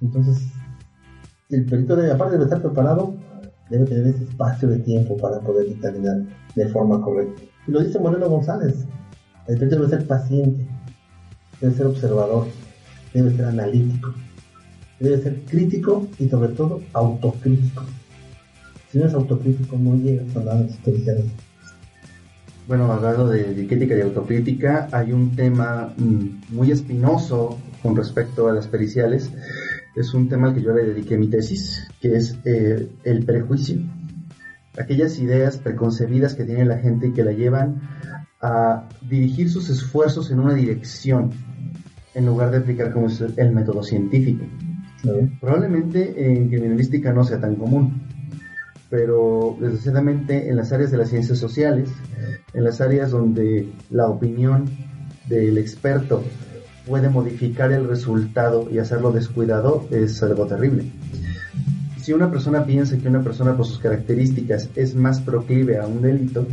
[0.00, 0.38] Entonces,
[1.50, 3.14] el perito debe, aparte de estar preparado,
[3.70, 6.22] debe tener ese espacio de tiempo para poder dictaminar
[6.54, 7.42] de forma correcta.
[7.66, 8.86] Y lo dice Moreno González,
[9.48, 10.66] el perito debe ser paciente,
[11.60, 12.46] debe ser observador,
[13.12, 14.14] debe ser analítico,
[15.00, 17.84] debe ser crítico y sobre todo autocrítico.
[18.90, 21.24] Si no es autocrítico no llegas a nada especial.
[22.66, 28.48] Bueno, hablando de, de, crítica y autocrítica, hay un tema mm, muy espinoso con respecto
[28.48, 29.30] a las periciales.
[29.96, 33.78] Es un tema al que yo le dediqué mi tesis, que es eh, el prejuicio.
[34.78, 37.82] Aquellas ideas preconcebidas que tiene la gente y que la llevan
[38.40, 41.30] a dirigir sus esfuerzos en una dirección,
[42.14, 44.44] en lugar de aplicar como es el método científico.
[45.40, 48.02] Probablemente en criminalística no sea tan común,
[48.90, 51.90] pero desgraciadamente en las áreas de las ciencias sociales,
[52.54, 54.64] en las áreas donde la opinión
[55.28, 56.24] del experto
[56.86, 60.90] puede modificar el resultado y hacerlo descuidado, es algo terrible.
[62.00, 66.00] Si una persona piensa que una persona por sus características es más proclive a un
[66.00, 66.46] delito,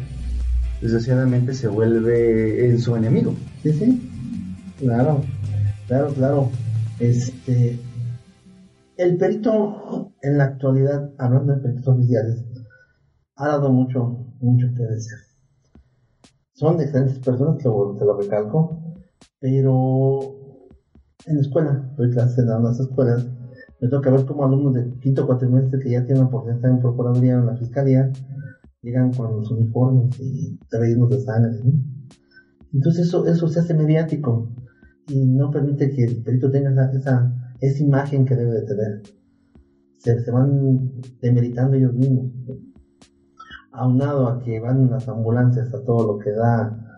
[0.82, 3.34] desgraciadamente se vuelve en su enemigo.
[3.64, 4.12] Sí, sí.
[4.80, 5.22] Claro,
[5.88, 6.50] claro, claro.
[7.00, 7.80] Este,
[8.98, 12.46] el perito en la actualidad, hablando de peritos oficiales,
[13.36, 15.18] ha dado mucho, mucho que decir.
[16.54, 18.96] Son excelentes personas, te lo, recalco,
[19.40, 20.20] pero
[21.26, 23.26] en la escuela, doy clases en las escuelas,
[23.82, 27.34] me toca ver como alumnos de quinto cuatrimestre que ya tienen por estar en procuraduría
[27.34, 28.10] en la fiscalía,
[28.86, 31.74] llegan con los uniformes y rellenos de sangre, ¿no?
[32.72, 34.52] Entonces eso, eso se hace mediático
[35.08, 39.02] y no permite que el perito tenga esa, esa imagen que debe de tener.
[39.98, 42.32] Se, se van demeritando ellos mismos.
[43.72, 46.98] Aunado a que van las ambulancias a todo lo que da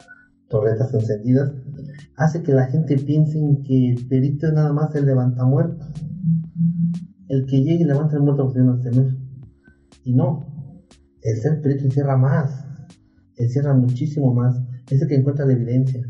[0.50, 1.54] torretas encendidas,
[2.18, 5.86] hace que la gente piense que el perito es nada más el levanta muerto.
[7.30, 9.16] El que llegue y levanta el muerto pues no tener.
[10.04, 10.57] Y no,
[11.22, 12.66] el ser perito encierra más,
[13.36, 14.62] encierra muchísimo más.
[14.90, 16.10] Es el que encuentra la evidencia,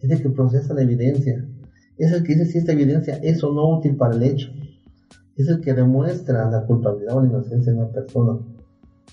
[0.00, 1.44] es el que procesa la evidencia,
[1.98, 4.50] es el que dice si esta evidencia es o no útil para el hecho,
[5.36, 8.38] es el que demuestra la culpabilidad o la inocencia de una persona.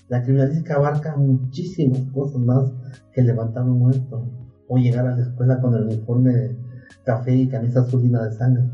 [0.08, 2.72] La criminalística abarca muchísimas cosas más
[3.12, 4.30] que levantar un muerto
[4.68, 6.56] o llegar a la escuela con el uniforme de
[7.04, 8.64] café y camisa azul de sangre.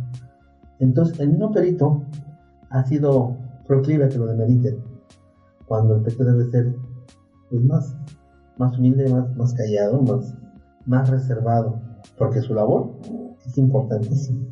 [0.78, 2.04] Entonces, el mismo perito
[2.70, 4.78] ha sido proclive a que lo demeriten,
[5.70, 6.74] cuando el perito debe ser
[7.48, 7.96] pues, más,
[8.58, 10.34] más humilde, más, más callado, más,
[10.84, 11.80] más reservado,
[12.18, 12.98] porque su labor
[13.46, 14.46] es importantísima.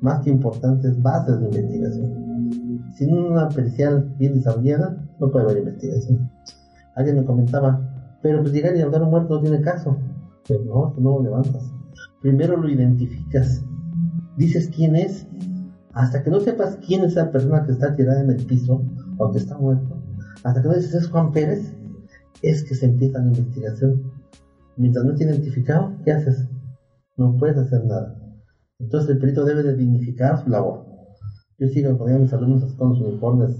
[0.00, 2.92] Más que importante es bases de investigación.
[2.94, 6.30] Sin una pericial bien desarrollada, no puede haber investigación.
[6.94, 9.96] Alguien me comentaba, pero pues llegar y hablar un muerto no tiene caso.
[10.46, 11.68] Pero no, no lo levantas.
[12.20, 13.64] Primero lo identificas.
[14.36, 15.26] Dices quién es.
[15.94, 18.84] Hasta que no sepas quién es esa persona que está tirada en el piso
[19.18, 20.01] o que está muerto.
[20.42, 21.72] Hasta que no dices es Juan Pérez,
[22.42, 24.12] es que se empieza la investigación.
[24.76, 26.48] Mientras no esté identificado, ¿qué haces?
[27.16, 28.18] No puedes hacer nada.
[28.78, 30.86] Entonces el perito debe de dignificar su labor.
[31.58, 33.56] Yo sigo poniendo a mis alumnos con sus uniformes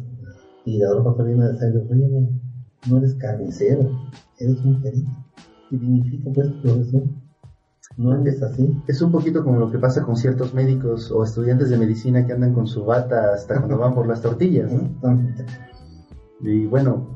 [0.65, 1.87] y la ropa viene de sangre.
[1.89, 2.29] Oye,
[2.91, 3.91] no eres carnicero,
[4.39, 5.11] eres un perito
[5.71, 7.23] y dignifica pues tu profesión.
[7.97, 8.83] No andes así.
[8.87, 12.33] Es un poquito como lo que pasa con ciertos médicos o estudiantes de medicina que
[12.33, 14.73] andan con su bata hasta cuando van por las tortillas.
[14.73, 14.91] ¿no?
[16.43, 17.07] Y bueno,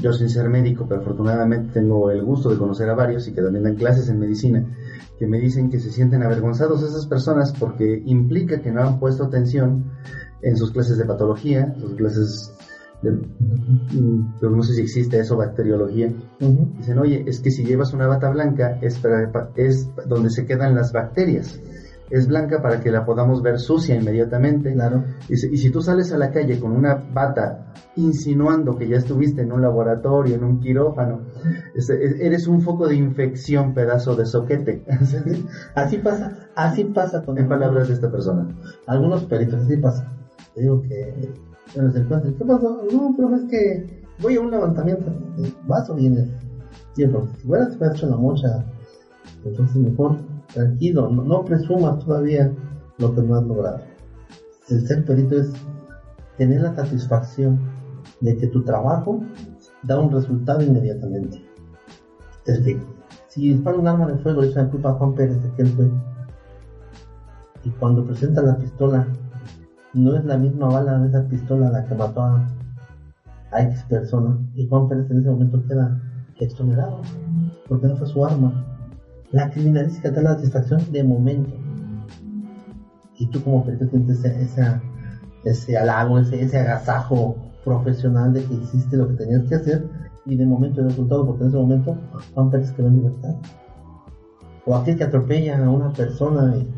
[0.00, 3.42] yo sin ser médico, pero afortunadamente tengo el gusto de conocer a varios y que
[3.42, 4.64] también dan clases en medicina,
[5.18, 9.24] que me dicen que se sienten avergonzados esas personas porque implica que no han puesto
[9.24, 9.90] atención
[10.42, 12.54] en sus clases de patología, sus clases
[13.02, 13.18] de,
[14.40, 16.12] pero no sé si existe eso, bacteriología.
[16.38, 20.74] Dicen, oye, es que si llevas una bata blanca es, para- es donde se quedan
[20.76, 21.60] las bacterias.
[22.10, 24.72] Es blanca para que la podamos ver sucia inmediatamente.
[24.72, 25.04] Claro.
[25.28, 29.42] Dice, y si tú sales a la calle con una bata insinuando que ya estuviste
[29.42, 31.22] en un laboratorio, en un quirófano,
[31.74, 34.84] es- es- eres un foco de infección, pedazo de soquete.
[35.74, 38.48] Así pasa, así pasa con en palabras de esta persona.
[38.86, 40.10] algunos peritos, así pasa.
[40.54, 41.32] Te digo que
[41.74, 42.82] bueno, se encuentran, ¿qué pasó?
[42.90, 45.12] No, pero es que voy a un levantamiento.
[45.66, 46.26] ¿Vas o vienes?
[46.94, 48.64] Sí, porque si hubieras te hubieras hecho la mocha,
[49.44, 50.16] entonces mejor,
[50.52, 52.52] tranquilo, no, presumas todavía
[52.98, 53.80] lo que no has logrado.
[54.68, 55.52] El ser perito es
[56.36, 57.58] tener la satisfacción
[58.20, 59.20] de que tu trabajo
[59.82, 61.44] da un resultado inmediatamente.
[62.44, 62.84] Te explico.
[63.28, 65.90] Si dispara un arma de fuego, le echan culpa a Juan Pérez de fue.
[67.64, 69.06] Y cuando presenta la pistola,
[69.94, 72.46] no es la misma bala de esa pistola la que mató a,
[73.52, 74.38] a X persona.
[74.54, 76.00] Y Juan Pérez en ese momento queda
[76.38, 77.00] exonerado,
[77.68, 78.77] porque no fue su arma.
[79.32, 81.50] La criminalística te da la satisfacción de momento.
[83.18, 84.80] Y tú como perito tienes ese, esa-
[85.44, 89.88] ese halago, ese, ese agasajo profesional de que hiciste lo que tenías que hacer
[90.24, 91.96] y de momento el resultado, porque en ese momento
[92.34, 93.34] Juan Pérez quedó en libertad.
[94.66, 96.68] O aquel que atropella a una persona y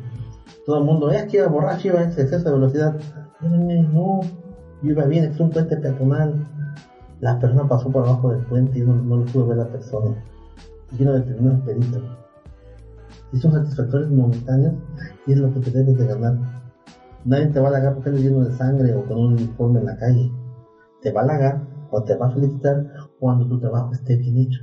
[0.64, 2.96] todo el mundo, es que iba borracho, iba a exceso de velocidad.
[3.32, 4.20] Espérenme, no,
[4.82, 6.46] yo iba bien, es un puente peatonal.
[7.20, 10.14] La persona pasó por abajo del puente y no, no lo pudo ver la persona.
[10.92, 12.00] Y yo no determinó el perito.
[13.32, 14.74] Y son satisfactorios momentáneos
[15.26, 16.38] y es lo que te debes de ganar.
[17.24, 19.86] Nadie te va a halagar porque andes lleno de sangre o con un uniforme en
[19.86, 20.32] la calle.
[21.02, 22.86] Te va a halagar o te va a felicitar
[23.18, 24.60] cuando tu trabajo esté bien hecho.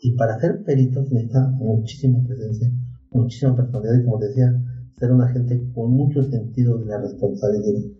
[0.00, 2.70] Y para ser perito se necesita muchísima presencia,
[3.10, 4.52] muchísima personalidad y como decía,
[4.98, 7.90] ser una gente con mucho sentido de la responsabilidad.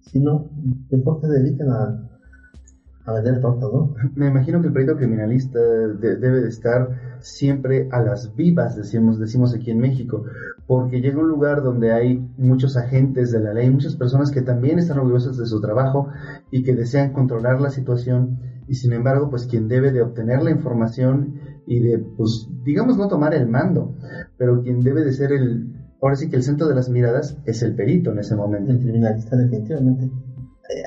[0.00, 0.50] Si no,
[0.90, 2.15] mejor se dedican a,
[3.06, 3.94] a vender tortas, ¿no?
[4.14, 9.18] Me imagino que el perito criminalista de- debe de estar siempre a las vivas, decimos,
[9.18, 10.24] decimos aquí en México,
[10.66, 14.78] porque llega un lugar donde hay muchos agentes de la ley, muchas personas que también
[14.78, 16.08] están orgullosas de su trabajo
[16.50, 18.38] y que desean controlar la situación
[18.68, 21.34] y sin embargo, pues quien debe de obtener la información
[21.66, 23.94] y de, pues, digamos, no tomar el mando,
[24.36, 25.66] pero quien debe de ser el,
[26.02, 28.72] ahora sí que el centro de las miradas es el perito en ese momento.
[28.72, 30.10] El criminalista definitivamente.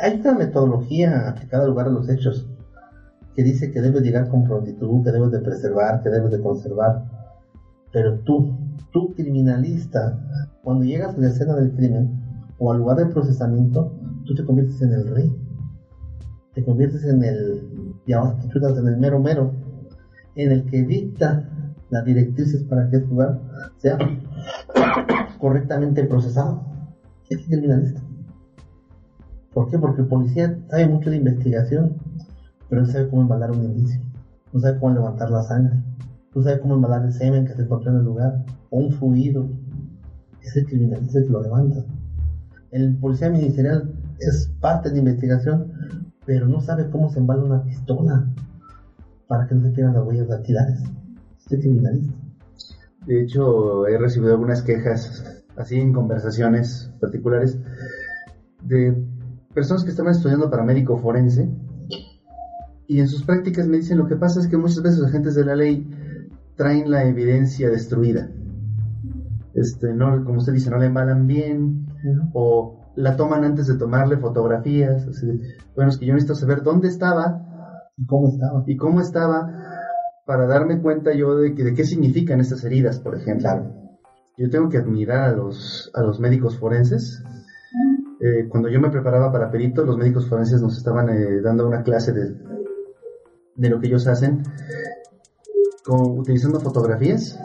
[0.01, 2.47] Hay una metodología aplicada al lugar de los hechos
[3.35, 7.05] que dice que debes llegar con prontitud, que debes de preservar, que debes de conservar.
[7.91, 8.53] Pero tú,
[8.91, 10.19] tú criminalista,
[10.63, 12.19] cuando llegas a la escena del crimen
[12.57, 13.93] o al lugar del procesamiento,
[14.25, 15.35] tú te conviertes en el rey.
[16.53, 19.53] Te conviertes en el, que chutas en el mero mero,
[20.35, 21.49] en el que dicta
[21.89, 23.39] las directrices para que ese lugar
[23.77, 23.97] sea
[25.39, 26.61] correctamente procesado.
[27.29, 28.01] Es criminalista.
[29.59, 29.77] ¿Por qué?
[29.77, 31.97] Porque el policía sabe mucho de investigación,
[32.69, 33.99] pero no sabe cómo embalar un indicio,
[34.53, 35.83] no sabe cómo levantar la sangre,
[36.33, 39.49] no sabe cómo embalar el semen que se encontró en el lugar, o un fluido.
[40.41, 41.83] Es el criminalista que lo levanta.
[42.71, 45.73] El policía ministerial es parte de investigación,
[46.25, 48.29] pero no sabe cómo se embala una pistola
[49.27, 50.81] para que no se pierdan las huellas dactilares.
[51.37, 52.13] Es el criminalista.
[53.05, 57.59] De hecho, he recibido algunas quejas, así en conversaciones particulares,
[58.63, 59.08] de
[59.53, 61.49] personas que estaban estudiando para médico forense
[62.89, 65.35] y en sus prácticas me dicen lo que pasa es que muchas veces los agentes
[65.35, 65.87] de la ley
[66.55, 68.29] traen la evidencia destruida.
[69.53, 71.85] Este, no, como usted dice, no la embalan bien
[72.33, 75.07] o la toman antes de tomarle fotografías.
[75.07, 75.39] así de,
[75.75, 77.45] bueno, es que yo necesito saber dónde estaba
[77.95, 78.63] ¿Y cómo estaba?
[78.65, 79.51] y cómo estaba
[80.25, 83.49] para darme cuenta yo de, que, de qué significan estas heridas, por ejemplo.
[84.37, 87.23] Yo tengo que admirar a los, a los médicos forenses.
[88.21, 91.83] Eh, cuando yo me preparaba para perito, los médicos forenses nos estaban eh, dando una
[91.83, 92.35] clase de,
[93.55, 94.43] de lo que ellos hacen
[95.85, 97.39] con, utilizando fotografías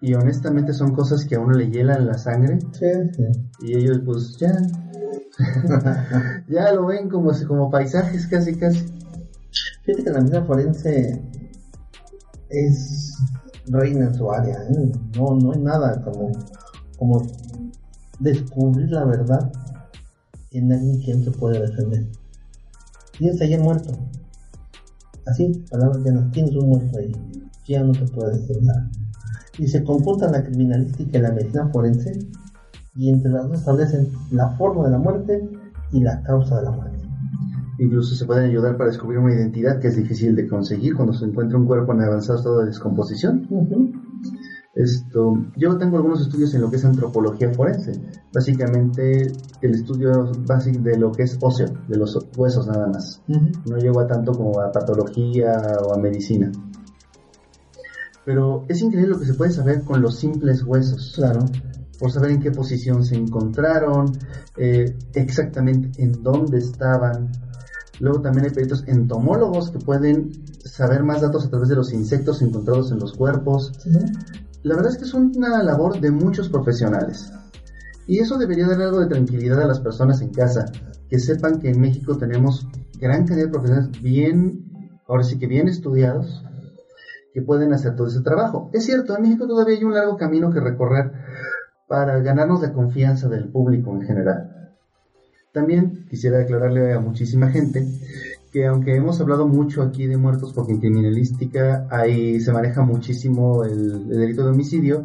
[0.00, 3.24] y honestamente son cosas que a uno le hielan la sangre Sí, sí.
[3.60, 4.52] y ellos pues ya
[6.48, 8.86] ya lo ven como, como paisajes casi casi
[9.84, 11.22] Fíjate que la medicina forense
[12.50, 13.16] es
[13.68, 14.54] reina en su área.
[14.54, 14.92] ¿eh?
[15.16, 16.30] No, no hay nada como,
[16.98, 17.22] como
[18.18, 19.50] descubrir la verdad
[20.50, 22.06] en alguien que no se puede defender.
[23.16, 23.92] Tienes ahí el muerto.
[25.26, 27.12] Así, palabras llanas, tienes un muerto ahí.
[27.66, 28.90] Ya no te puede nada.
[29.58, 32.18] Y se conjuntan la criminalística y la medicina forense
[32.94, 35.48] y entre las dos establecen la forma de la muerte
[35.92, 36.98] y la causa de la muerte.
[37.78, 41.24] Incluso se pueden ayudar para descubrir una identidad que es difícil de conseguir cuando se
[41.24, 43.46] encuentra un cuerpo en avanzado estado de descomposición.
[44.78, 48.00] Esto, yo tengo algunos estudios en lo que es antropología forense,
[48.32, 49.22] básicamente
[49.60, 53.20] el estudio básico de lo que es óseo, de los huesos nada más.
[53.26, 55.50] No llego a tanto como a patología
[55.84, 56.52] o a medicina.
[58.24, 61.12] Pero es increíble lo que se puede saber con los simples huesos.
[61.16, 61.40] Claro.
[61.98, 64.12] Por saber en qué posición se encontraron,
[64.56, 67.32] eh, exactamente en dónde estaban.
[67.98, 70.30] Luego también hay peritos entomólogos que pueden
[70.64, 73.72] saber más datos a través de los insectos encontrados en los cuerpos.
[74.62, 77.32] La verdad es que es una labor de muchos profesionales.
[78.06, 80.64] Y eso debería dar algo de tranquilidad a las personas en casa,
[81.08, 82.66] que sepan que en México tenemos
[82.98, 86.44] gran cantidad de profesionales bien, ahora sí que bien estudiados,
[87.32, 88.70] que pueden hacer todo ese trabajo.
[88.72, 91.12] Es cierto, en México todavía hay un largo camino que recorrer
[91.86, 94.74] para ganarnos la confianza del público en general.
[95.52, 97.86] También quisiera aclararle a muchísima gente
[98.52, 103.64] que aunque hemos hablado mucho aquí de muertos porque en criminalística ahí se maneja muchísimo
[103.64, 105.04] el, delito de homicidio,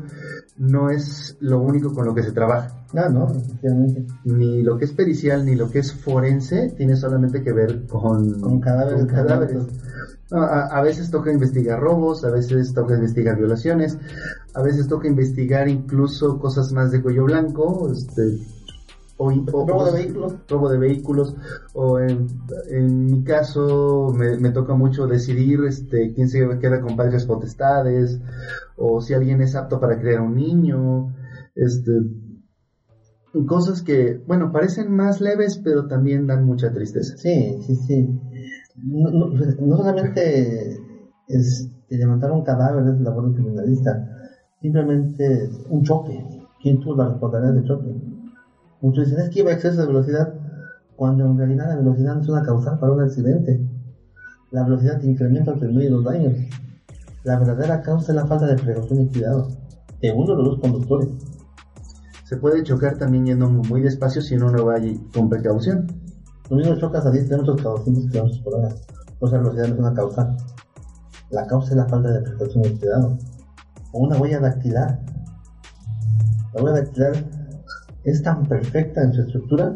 [0.58, 2.86] no es lo único con lo que se trabaja.
[2.96, 4.06] Ah, no, efectivamente.
[4.26, 8.39] Ni lo que es pericial ni lo que es forense tiene solamente que ver con,
[8.39, 9.06] con cadáveres.
[9.06, 9.64] cadáveres.
[10.32, 13.98] A, a, veces toca investigar robos, a veces toca investigar violaciones,
[14.54, 18.39] a veces toca investigar incluso cosas más de cuello blanco, este,
[19.18, 20.36] o, robo de vehículos.
[20.47, 21.36] Robo de vehículos.
[21.74, 22.28] O en,
[22.70, 28.20] en mi caso me, toca mucho decidir este, quién se queda con padres potestades,
[28.78, 31.16] o si alguien es apto para criar un niño.
[31.55, 31.91] Este,
[33.47, 37.18] cosas que, bueno, parecen más leves, pero también dan mucha tristeza.
[37.18, 38.20] Sí, sí, sí.
[38.84, 40.78] No, no, solamente
[41.28, 44.07] es levantar un cadáver es labor de criminalista,
[44.61, 46.26] simplemente un choque.
[46.61, 48.22] ¿Quién tuvo la responsabilidad del choque?
[48.84, 50.34] Muchos dicen, es que iba a exceso de velocidad,
[50.98, 53.66] cuando en realidad la velocidad no es una causal para un accidente.
[54.52, 56.34] La velocidad incrementa el disminuye los daños.
[57.24, 59.48] La verdadera causa es la falta de precaución y cuidado
[60.02, 61.08] de uno de los conductores.
[62.26, 64.76] Se puede chocar también yendo muy despacio si uno no va
[65.14, 65.88] con precaución.
[66.50, 68.76] Lo mismo chocas a 10 km cada 200 km por hora.
[69.22, 70.36] O sea, velocidad no es una causal.
[71.30, 73.18] La causa es la falta de precaución y cuidado.
[73.94, 75.00] O una huella dactilar.
[76.54, 77.43] La huella dactilar
[78.04, 79.74] es tan perfecta en su estructura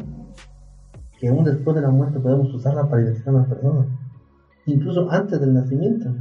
[1.20, 3.86] que aún después de la muerte podemos usarla para identificar a una persona.
[4.66, 6.14] Incluso antes del nacimiento.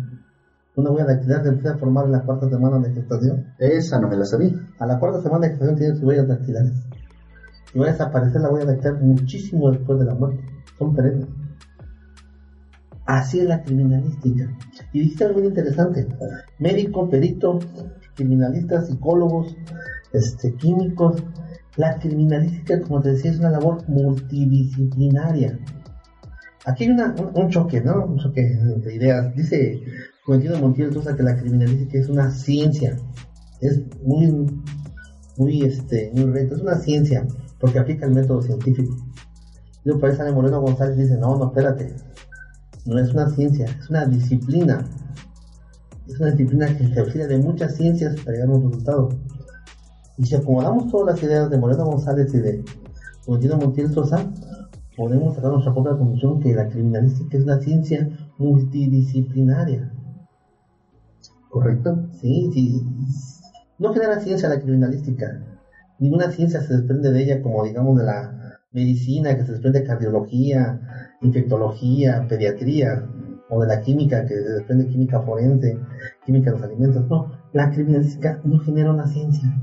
[0.76, 3.46] Una huella dactilar se empieza a formar en la cuarta semana de gestación.
[3.58, 4.52] Esa no me la sabía.
[4.78, 6.72] A la cuarta semana de gestación tiene sus huellas dactilares.
[7.74, 10.44] Y va a desaparecer la huella dactilar muchísimo después de la muerte.
[10.78, 11.28] Son perennes.
[13.06, 14.50] Así es la criminalística.
[14.92, 16.08] Y dijiste algo muy interesante.
[16.58, 17.58] Médico, perito,
[18.14, 19.56] criminalistas, psicólogos,
[20.12, 21.22] este, químicos,
[21.76, 25.58] la criminalística, como te decía, es una labor multidisciplinaria.
[26.64, 28.06] Aquí hay un, choque, ¿no?
[28.06, 29.34] Un choque de ideas.
[29.36, 29.80] Dice
[30.24, 32.96] Quintino Montiel que la criminalística es una ciencia.
[33.60, 34.46] Es muy,
[35.36, 36.56] muy, este, muy reto.
[36.56, 37.26] Es una ciencia
[37.60, 38.96] porque aplica el método científico.
[39.84, 41.94] Y parece Moreno González dice, no, no, espérate.
[42.86, 44.84] No es una ciencia, es una disciplina.
[46.08, 49.08] Es una disciplina que se auxilia de muchas ciencias para llegar a un resultado.
[50.18, 52.64] Y si acomodamos todas las ideas de Moreno González y de
[53.22, 54.32] Florentino Montiel Sosa,
[54.96, 58.08] podemos sacar nuestra propia conclusión que la criminalística es una ciencia
[58.38, 59.92] multidisciplinaria.
[61.50, 62.08] ¿Correcto?
[62.20, 62.82] Sí, sí.
[63.78, 65.44] No genera ciencia la criminalística.
[65.98, 69.86] Ninguna ciencia se desprende de ella como digamos de la medicina, que se desprende de
[69.86, 70.80] cardiología,
[71.20, 73.06] infectología, pediatría,
[73.50, 75.78] o de la química, que se desprende química forense,
[76.24, 77.06] química de los alimentos.
[77.08, 79.54] No, la criminalística no genera una ciencia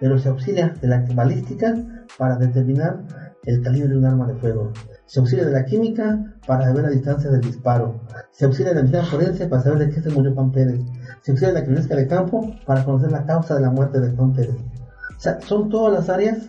[0.00, 1.76] pero se auxilia de la balística
[2.18, 3.04] para determinar
[3.44, 4.72] el calibre de un arma de fuego.
[5.06, 8.00] Se auxilia de la química para saber la distancia del disparo.
[8.30, 10.80] Se auxilia de la medicina forense para saber de qué se murió Juan Pérez.
[11.20, 14.10] Se auxilia de la criminalística de campo para conocer la causa de la muerte de
[14.16, 14.56] Juan Pérez.
[14.56, 16.48] O sea, son todas las áreas,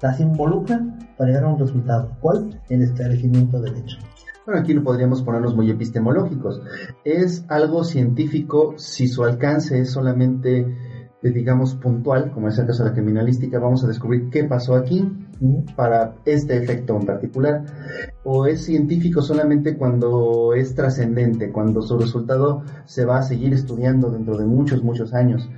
[0.00, 2.10] las involucran para llegar a un resultado.
[2.20, 2.60] ¿Cuál?
[2.68, 3.98] El esclarecimiento del hecho.
[4.46, 6.62] Bueno, aquí no podríamos ponernos muy epistemológicos.
[7.04, 10.66] Es algo científico si su alcance es solamente
[11.22, 15.10] digamos, puntual, como es el caso de la criminalística, vamos a descubrir qué pasó aquí
[15.74, 17.64] para este efecto en particular,
[18.24, 24.10] o es científico solamente cuando es trascendente, cuando su resultado se va a seguir estudiando
[24.10, 25.48] dentro de muchos, muchos años.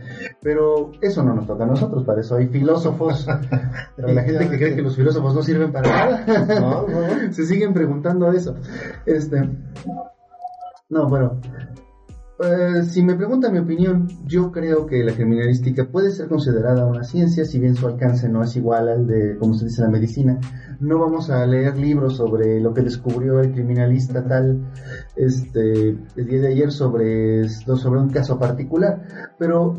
[0.41, 3.27] Pero eso no nos toca a nosotros, para eso hay filósofos,
[3.97, 8.55] la gente que cree que los filósofos no sirven para nada, se siguen preguntando eso.
[9.05, 9.49] Este,
[10.89, 11.39] no, bueno,
[12.43, 17.05] eh, si me pregunta mi opinión, yo creo que la criminalística puede ser considerada una
[17.05, 20.39] ciencia, si bien su alcance no es igual al de, como se dice, la medicina.
[20.81, 24.73] No vamos a leer libros sobre lo que descubrió el criminalista tal,
[25.17, 29.03] este, el día de ayer sobre, sobre un caso particular,
[29.39, 29.79] pero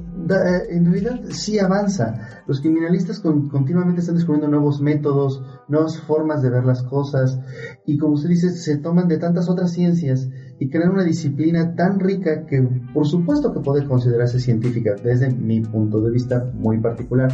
[0.70, 2.44] en realidad sí avanza.
[2.46, 7.40] Los criminalistas continuamente están descubriendo nuevos métodos, nuevas formas de ver las cosas,
[7.86, 10.30] y como se dice, se toman de tantas otras ciencias
[10.62, 12.62] y crean una disciplina tan rica que
[12.94, 17.32] por supuesto que puede considerarse científica desde mi punto de vista muy particular.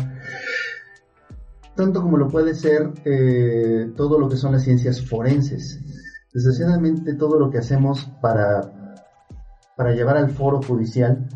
[1.75, 5.77] Tanto como lo puede ser eh, todo lo que son las ciencias forenses.
[6.33, 8.95] Desgraciadamente todo lo que hacemos para,
[9.75, 11.27] para llevar al foro judicial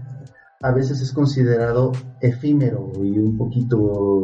[0.61, 4.23] a veces es considerado efímero y un poquito,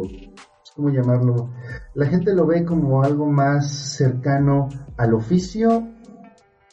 [0.74, 1.50] ¿cómo llamarlo?
[1.94, 5.97] La gente lo ve como algo más cercano al oficio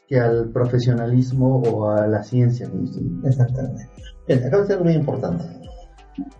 [0.07, 2.69] que al profesionalismo o a la ciencia.
[3.23, 3.89] Exactamente.
[4.27, 5.43] Bien, acá de algo muy importante.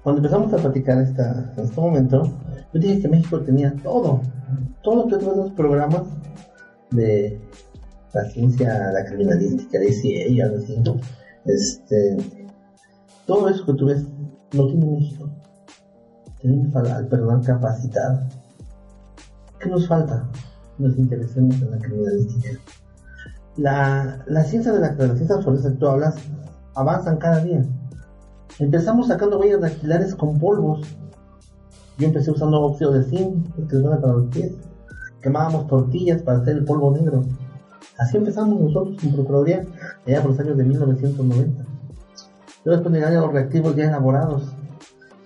[0.03, 2.23] cuando empezamos a platicar esta, en este momento,
[2.73, 4.21] yo dije que México tenía todo,
[4.83, 6.03] todo los programas
[6.91, 7.41] de
[8.13, 10.81] la ciencia, la criminalística, de CIA algo así,
[11.45, 12.17] este,
[13.25, 14.05] todo eso que tú ves
[14.53, 15.29] lo tiene México.
[16.41, 18.27] Tenemos al personal capacitado.
[19.59, 20.29] ¿Qué nos falta?
[20.77, 22.59] Nos interesemos en la criminalística.
[23.57, 26.15] La, la ciencia de la, ciencia forense que tú hablas
[26.75, 27.63] avanzan cada día.
[28.59, 30.81] Empezamos sacando huellas dactilares con polvos.
[31.97, 34.53] Yo empecé usando óxido de zinc, que es para los pies.
[35.21, 37.23] Quemábamos tortillas para hacer el polvo negro.
[37.97, 39.65] Así empezamos nosotros en Procuraduría,
[40.05, 41.63] allá por los años de 1990.
[42.65, 44.43] Yo después llegaron los reactivos ya elaborados.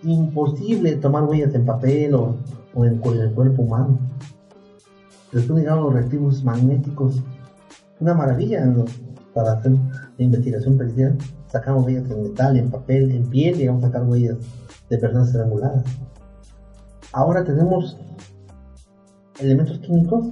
[0.04, 2.36] Imposible tomar huellas en papel o,
[2.76, 3.98] en, el cuerpo humano.
[5.32, 7.24] Después llegaron los reactivos magnéticos.
[8.00, 8.64] Una maravilla
[9.34, 9.74] para hacer
[10.18, 11.18] investigación pericial.
[11.47, 14.38] Sacamos huellas en metal, en papel, en piel, llegamos a sacar huellas
[14.89, 15.84] de personas estranguladas.
[17.12, 17.97] Ahora tenemos
[19.39, 20.32] elementos químicos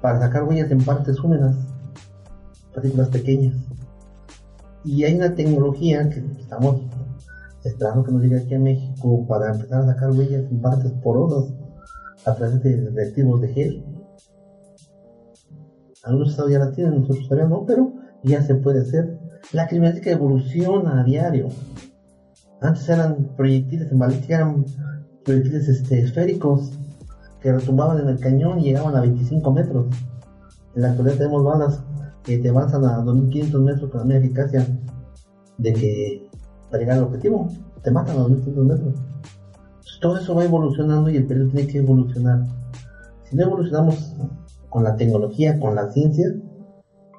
[0.00, 1.56] para sacar huellas en partes húmedas,
[2.74, 3.56] partículas pequeñas.
[4.84, 6.82] Y hay una tecnología que estamos
[7.64, 11.52] esperando que nos llegue aquí a México para empezar a sacar huellas en partes porosas
[12.24, 13.84] a través de reactivos de gel.
[16.04, 17.92] Algunos estados ya la tienen, nosotros todavía no, pero
[18.22, 19.18] ya se puede hacer.
[19.52, 21.48] La criminalística evoluciona a diario.
[22.60, 24.64] Antes eran proyectiles en balística, eran
[25.24, 26.72] proyectiles este, esféricos
[27.40, 29.86] que retumbaban en el cañón y llegaban a 25 metros.
[30.74, 31.82] En la actualidad tenemos balas
[32.22, 34.66] que te avanzan a 2500 metros con la misma eficacia
[35.58, 36.28] de que
[36.70, 37.48] para llegar al objetivo
[37.82, 38.94] te matan a 2500 metros.
[40.00, 42.44] todo eso va evolucionando y el periodo tiene que evolucionar.
[43.24, 44.14] Si no evolucionamos
[44.70, 46.32] con la tecnología, con la ciencia,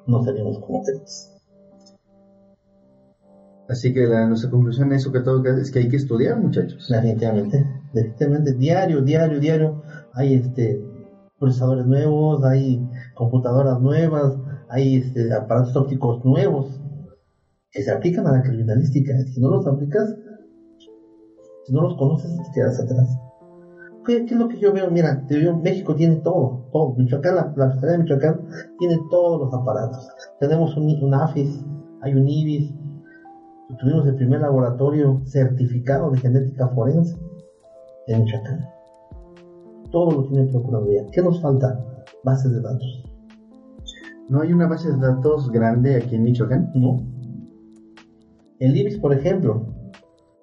[0.06, 1.28] no salimos como tenemos.
[3.68, 6.88] Así que la, nuestra conclusión es, que todo, es que hay que estudiar, muchachos.
[6.88, 9.82] Definitivamente, definitivamente, diario, diario, diario,
[10.12, 10.84] hay este
[11.38, 14.36] procesadores nuevos, hay computadoras nuevas,
[14.68, 16.80] hay este, aparatos ópticos nuevos
[17.70, 19.12] que se aplican a la criminalística.
[19.22, 20.14] Si no los aplicas,
[21.64, 23.08] si no los conoces, te quedas atrás.
[24.04, 24.90] ¿Qué, es lo que yo veo?
[24.90, 25.24] Mira,
[25.62, 26.94] México tiene todo, todo.
[26.96, 28.40] Michoacán, la, la de Michoacán
[28.78, 30.08] tiene todos los aparatos.
[30.40, 31.64] Tenemos un, un AFIS,
[32.00, 32.74] hay un IBIS,
[33.78, 37.16] tuvimos el primer laboratorio certificado de genética forense
[38.08, 38.68] en Michoacán.
[39.90, 41.06] Todo lo tiene Procuraduría.
[41.12, 41.78] ¿Qué nos falta?
[42.24, 43.04] Bases de datos.
[44.28, 46.72] ¿No hay una base de datos grande aquí en Michoacán?
[46.74, 47.06] No.
[48.58, 49.66] El IBIS, por ejemplo,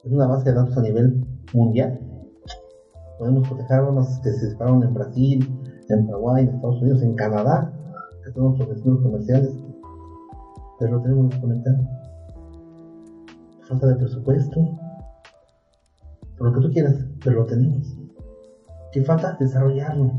[0.04, 2.00] es una base de datos a nivel mundial.
[3.20, 5.60] Podemos proteger armas que se dispararon en Brasil,
[5.90, 7.72] en Paraguay, en Estados Unidos, en Canadá,
[8.24, 9.52] que son nuestros vecinos comerciales,
[10.80, 12.00] pero lo tenemos desconectado
[13.70, 14.80] falta de presupuesto,
[16.38, 17.96] por lo que tú quieras, pero lo tenemos.
[18.92, 19.38] ¿Qué falta?
[19.40, 20.12] Desarrollarlo,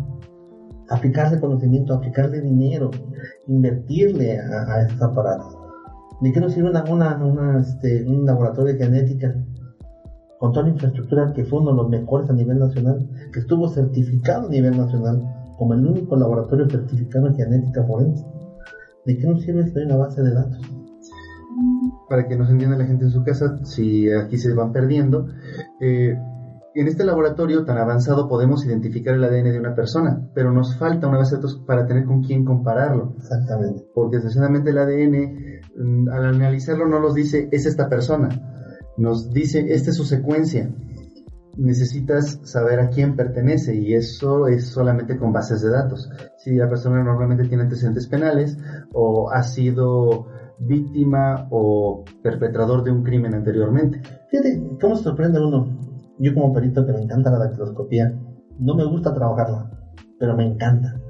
[0.88, 2.90] aplicarle conocimiento, aplicarle dinero,
[3.48, 5.56] invertirle a, estos aparatos.
[6.20, 9.34] ¿De qué nos sirve una, este, un laboratorio de genética
[10.40, 13.68] con toda la infraestructura que fue uno de los mejores a nivel nacional, que estuvo
[13.68, 15.22] certificado a nivel nacional
[15.58, 18.24] como el único laboratorio certificado en genética forense?
[19.04, 20.80] ¿De qué nos sirve si hay una base de datos?
[22.08, 25.28] para que nos entienda la gente en su casa, si aquí se van perdiendo.
[25.80, 26.16] Eh,
[26.74, 31.08] en este laboratorio tan avanzado podemos identificar el ADN de una persona, pero nos falta
[31.08, 33.14] una base de datos para tener con quién compararlo.
[33.18, 33.84] Exactamente.
[33.94, 38.28] Porque desgraciadamente el ADN, mm, al analizarlo, no nos dice es esta persona,
[39.00, 40.70] nos dice esta es su secuencia.
[41.56, 46.08] Necesitas saber a quién pertenece y eso es solamente con bases de datos.
[46.38, 48.56] Si la persona normalmente tiene antecedentes penales
[48.92, 50.26] o ha sido
[50.58, 54.02] víctima o perpetrador de un crimen anteriormente.
[54.30, 55.66] Fíjate, ¿cómo sorprende uno?
[56.18, 58.12] Yo como perito que me encanta la dactiloscopía,
[58.58, 59.70] no me gusta trabajarla,
[60.18, 61.00] pero me encanta.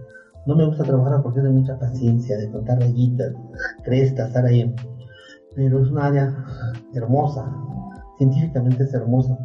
[0.46, 3.34] No me gusta trabajarla porque es de mucha paciencia, de contar rayitas,
[3.82, 4.72] crestas, estar ahí.
[5.56, 6.44] Pero es una área
[6.94, 7.52] hermosa,
[8.20, 9.38] científicamente es hermosa.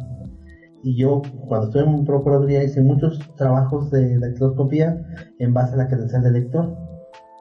[0.82, 5.02] Y yo, cuando estuve en Procuraduría, hice muchos trabajos de dactiloscopía
[5.38, 6.76] en base a la credencial del lector.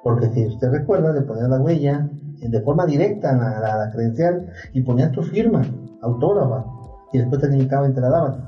[0.03, 2.09] Porque si usted recuerda, le ponía la huella,
[2.39, 5.61] de forma directa a la, credencial y ponías tu firma,
[6.01, 6.65] autógrafa,
[7.11, 8.45] y después te limitaba y te la daban.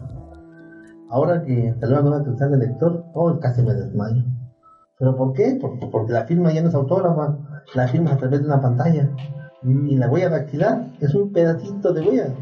[1.09, 4.23] Ahora que salió la nueva credencial de lector, oh, casi me desmayo.
[4.97, 5.57] ¿Pero por qué?
[5.59, 7.37] Porque, porque la firma ya no es autógrafa,
[7.75, 9.09] la firma a través de una pantalla.
[9.63, 12.33] Y la huella dactilar es un pedacito de huella.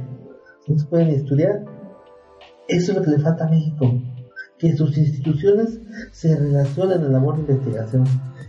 [0.90, 1.64] Pueden estudiar.
[2.68, 3.86] Eso es lo que le falta a México.
[4.58, 5.80] Que sus instituciones
[6.12, 8.06] se relacionen en la labor de investigación.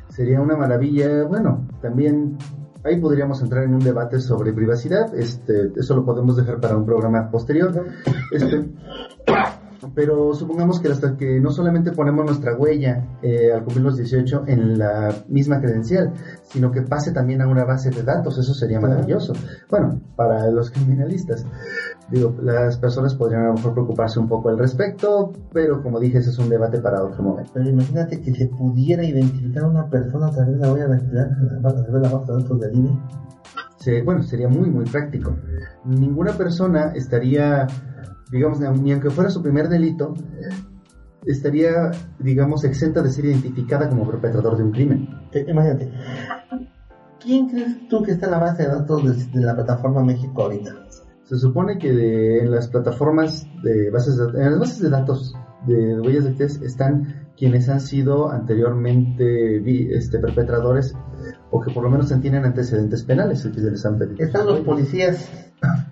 [0.08, 2.38] Sería una maravilla, bueno, también
[2.84, 5.14] ahí podríamos entrar en un debate sobre privacidad.
[5.14, 7.86] Este, eso lo podemos dejar para un programa posterior.
[8.32, 8.70] Este,
[9.94, 14.44] pero supongamos que hasta que no solamente ponemos nuestra huella eh, al cumplir los 18
[14.46, 16.12] en la misma credencial,
[16.42, 19.32] sino que pase también a una base de datos, eso sería maravilloso.
[19.70, 21.44] Bueno, para los criminalistas,
[22.10, 26.18] digo, las personas podrían a lo mejor preocuparse un poco al respecto, pero como dije,
[26.18, 27.50] ese es un debate para otro momento.
[27.54, 31.30] Pero imagínate que se pudiera identificar a una persona a través de la huella dactilar,
[31.64, 33.00] a través de la base de datos del INE.
[34.04, 35.36] Bueno, sería muy, muy práctico.
[35.84, 37.68] Ninguna persona estaría,
[38.30, 40.14] digamos, ni aunque fuera su primer delito,
[41.24, 45.08] estaría, digamos, exenta de ser identificada como perpetrador de un crimen.
[45.32, 45.90] Eh, Imagínate.
[47.22, 49.02] ¿Quién crees tú que está en la base de datos
[49.32, 50.70] de, de la plataforma México ahorita?
[51.24, 55.34] Se supone que de- en las plataformas de bases de, en las bases de datos
[55.66, 60.94] de huellas dactilares están quienes han sido anteriormente este, perpetradores
[61.50, 64.24] o que por lo menos tienen antecedentes penales y que se les han pedido.
[64.24, 65.28] Están los policías,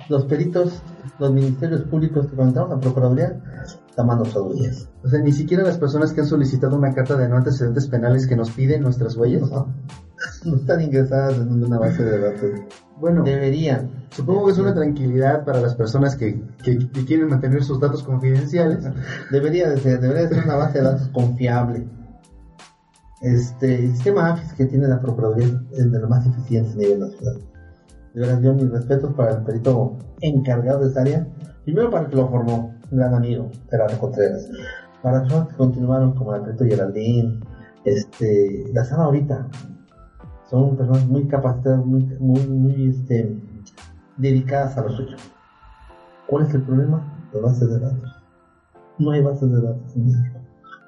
[0.09, 0.83] los peritos,
[1.19, 3.41] los ministerios públicos que a la Procuraduría
[3.97, 4.89] tomando sus huellas.
[5.03, 8.27] O sea, ni siquiera las personas que han solicitado una carta de no antecedentes penales
[8.27, 9.51] que nos piden nuestras huellas.
[10.45, 12.51] No están ingresadas en una base de datos.
[12.99, 14.07] Bueno, Deberían.
[14.11, 18.03] supongo que es una tranquilidad para las personas que, que- que quieren mantener sus datos
[18.03, 18.87] confidenciales.
[19.31, 21.87] Debería de ser, debería de ser una base de datos confiable.
[23.21, 27.01] Este, el sistema AFIS que tiene la Procuraduría es de lo más eficiente a nivel
[27.01, 27.43] nacional.
[28.15, 31.27] De verdad, yo mis respetos para el perito encargado de esa área.
[31.65, 34.49] Primero para el que lo formó, un gran amigo, Gerardo Contreras.
[35.03, 37.41] Para personas que continuaron, como el perito Geraldín,
[37.85, 39.49] este, la sala ahorita.
[40.49, 43.37] Son personas muy capacitadas, muy, muy, muy este,
[44.17, 45.17] dedicadas a lo suyo.
[46.29, 47.29] ¿Cuál es el problema?
[47.33, 48.23] Las bases de datos.
[48.99, 50.39] No hay bases de datos en México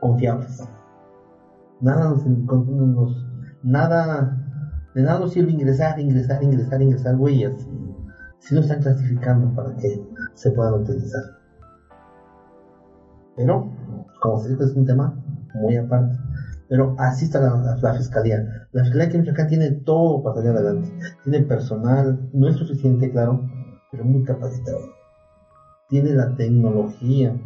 [0.01, 0.62] confiables.
[1.81, 3.27] Nada nos, nos-
[3.62, 4.46] nada,
[4.97, 7.53] de nada sirve ingresar, ingresar, ingresar, ingresar huellas
[8.39, 11.23] si no están clasificando para que se puedan utilizar.
[13.37, 13.71] Pero,
[14.23, 15.15] como se dice, es un tema
[15.55, 16.17] muy aparte.
[16.69, 18.67] Pero así está la, la- fiscalía.
[18.73, 20.91] La fiscalía que acá tiene todo para salir adelante.
[21.25, 23.47] Tiene personal, no es suficiente, claro,
[23.93, 24.79] pero muy capacitado.
[25.91, 27.39] Tiene la tecnología.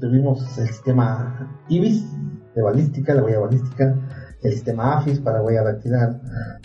[0.00, 2.16] Tuvimos el sistema IBIS
[2.54, 3.96] de balística, la huella balística,
[4.42, 6.20] el sistema AFIS para huella dactilar,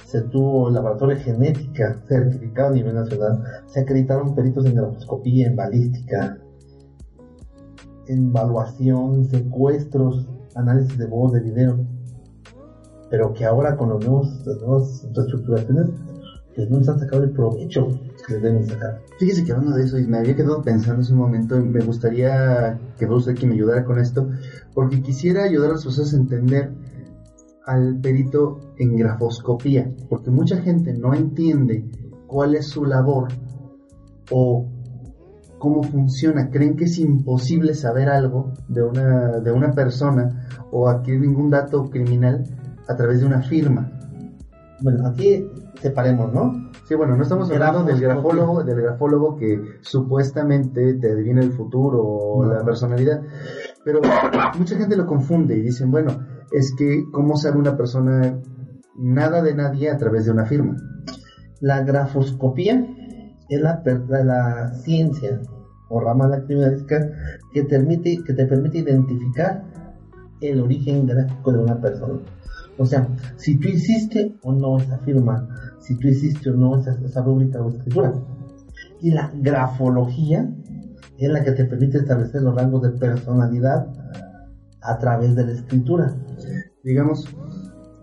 [0.06, 5.48] se tuvo el laboratorio de genética certificado a nivel nacional, se acreditaron peritos en grafoscopía,
[5.48, 6.38] en balística,
[8.08, 11.80] en evaluación, secuestros, análisis de voz, de video,
[13.10, 15.88] pero que ahora con los nuevos, las nuevas reestructuraciones,
[16.56, 17.88] pues no les han sacado el provecho
[18.28, 19.02] que les deben sacar.
[19.18, 22.80] Fíjese que hablando de eso, y me había quedado pensando en un momento, me gustaría
[22.98, 24.30] que fuera usted me ayudara con esto,
[24.74, 26.72] porque quisiera ayudar a personas a entender
[27.66, 31.86] al perito en grafoscopía, porque mucha gente no entiende
[32.28, 33.30] cuál es su labor
[34.32, 34.68] o
[35.60, 36.50] cómo funciona.
[36.50, 41.90] Creen que es imposible saber algo de una, de una persona o adquirir ningún dato
[41.90, 42.44] criminal
[42.88, 43.92] a través de una firma.
[44.82, 45.48] Bueno, aquí
[45.82, 46.70] separemos, ¿no?
[46.86, 52.02] Sí, bueno, no estamos hablando del grafólogo, del grafólogo que supuestamente te adivina el futuro
[52.02, 52.54] o No.
[52.54, 53.22] la personalidad,
[53.86, 54.02] pero
[54.58, 56.12] mucha gente lo confunde y dicen, bueno,
[56.54, 58.40] es que cómo sabe una persona
[58.96, 60.78] nada de nadie a través de una firma.
[61.60, 62.86] La grafoscopía
[63.50, 65.42] es la, ciencia
[65.90, 67.10] o rama de la criminalística
[67.52, 69.64] que, te permite, que te permite identificar
[70.42, 72.20] el origen gráfico de una persona.
[72.78, 75.48] O sea, si tú hiciste o no esa firma,
[75.80, 78.14] si tú hiciste o no esa, esa rúbrica o escritura.
[79.02, 80.50] Y la grafología
[81.18, 83.88] es la que te permite establecer los rangos de personalidad
[84.82, 86.14] a través de la escritura.
[86.84, 87.26] Digamos,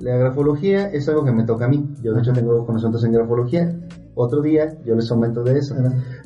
[0.00, 1.94] la grafología es algo que me toca a mí.
[2.02, 3.78] Yo de hecho tengo conocimientos en grafología.
[4.14, 5.76] Otro día yo les aumento de eso.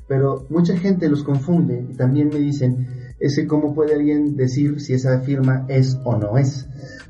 [0.06, 2.86] Pero mucha gente los confunde y también me dicen,
[3.18, 6.68] ese cómo puede alguien decir si esa firma es o no es.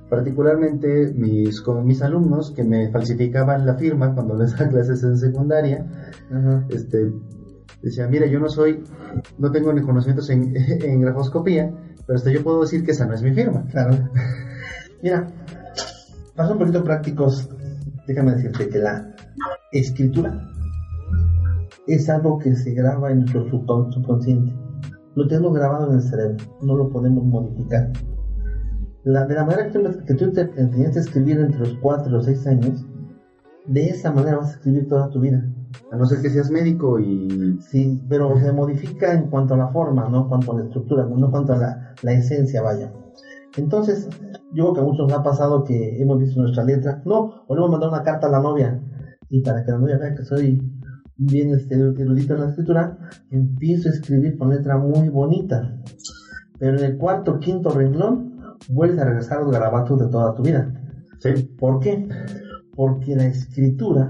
[0.08, 5.18] Particularmente mis, con mis alumnos que me falsificaban la firma cuando les daba clases en
[5.18, 5.86] secundaria,
[6.30, 6.66] Ajá.
[6.68, 7.12] este,
[7.82, 8.82] decían, mira, yo no soy,
[9.38, 11.72] no tengo ni conocimientos en, en grafoscopía,
[12.06, 13.66] pero hasta yo puedo decir que esa no es mi firma.
[13.70, 14.10] Claro.
[15.04, 15.26] Mira,
[16.34, 17.50] para ser un poquito prácticos,
[18.06, 19.14] déjame decirte que la
[19.70, 20.48] escritura
[21.86, 24.54] es algo que se graba en nuestro subcon- subconsciente.
[25.14, 27.92] Lo tenemos grabado en el cerebro, no lo podemos modificar.
[29.04, 32.86] La, de la manera que tú, te escribir entre los 4 y los 6 años,
[33.66, 35.44] de esa manera vas a escribir toda tu vida.
[35.92, 39.68] A no ser que seas médico y Sí, pero se modifica en cuanto a la
[39.68, 42.90] forma, no en cuanto a la estructura, no en cuanto a la, la esencia, vaya.
[43.56, 44.08] Entonces,
[44.52, 47.54] yo creo que a muchos nos ha pasado que hemos visto nuestra letra, no, o
[47.54, 48.80] le hemos mandado una carta a la novia,
[49.30, 50.62] Y para que la novia vea que soy
[51.16, 52.98] bien este, erudito en la escritura,
[53.30, 55.80] empiezo a escribir con letra muy bonita.
[56.58, 60.42] Pero en el cuarto, quinto renglón, vuelves a regresar a los garabatos de toda tu
[60.42, 60.72] vida.
[61.18, 61.48] Sí.
[61.58, 62.08] ¿Por qué?
[62.74, 64.08] Porque la escritura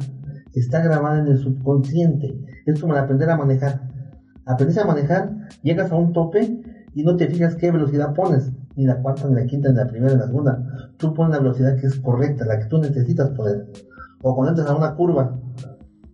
[0.55, 2.41] está grabada en el subconsciente.
[2.67, 3.89] Es como el aprender a manejar.
[4.47, 5.31] Aprendes a manejar,
[5.63, 6.61] llegas a un tope
[6.95, 9.87] y no te fijas qué velocidad pones, ni la cuarta, ni la quinta, ni la
[9.87, 10.91] primera, ni la segunda.
[10.97, 13.67] Tú pones la velocidad que es correcta, la que tú necesitas poner.
[14.23, 15.39] O cuando entras a una curva,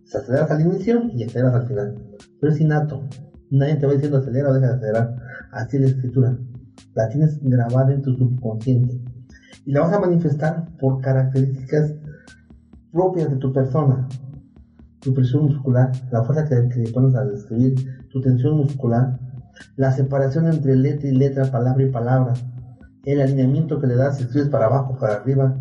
[0.03, 1.95] se aceleras al inicio y aceleras al final.
[2.39, 3.07] Pero es innato.
[3.49, 5.15] Nadie te va diciendo acelera o deja de acelerar.
[5.51, 6.37] Así es la escritura.
[6.93, 9.01] La tienes grabada en tu subconsciente.
[9.65, 11.95] Y la vas a manifestar por características
[12.91, 14.07] propias de tu persona.
[14.99, 17.75] Tu presión muscular, la fuerza que, que pones al escribir,
[18.09, 19.19] tu tensión muscular,
[19.75, 22.33] la separación entre letra y letra, palabra y palabra,
[23.05, 25.59] el alineamiento que le das si escribes para abajo, para arriba,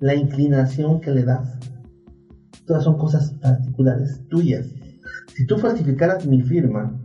[0.00, 1.58] la inclinación que le das.
[2.66, 4.66] Todas son cosas particulares tuyas.
[5.34, 7.00] Si tú falsificaras mi firma,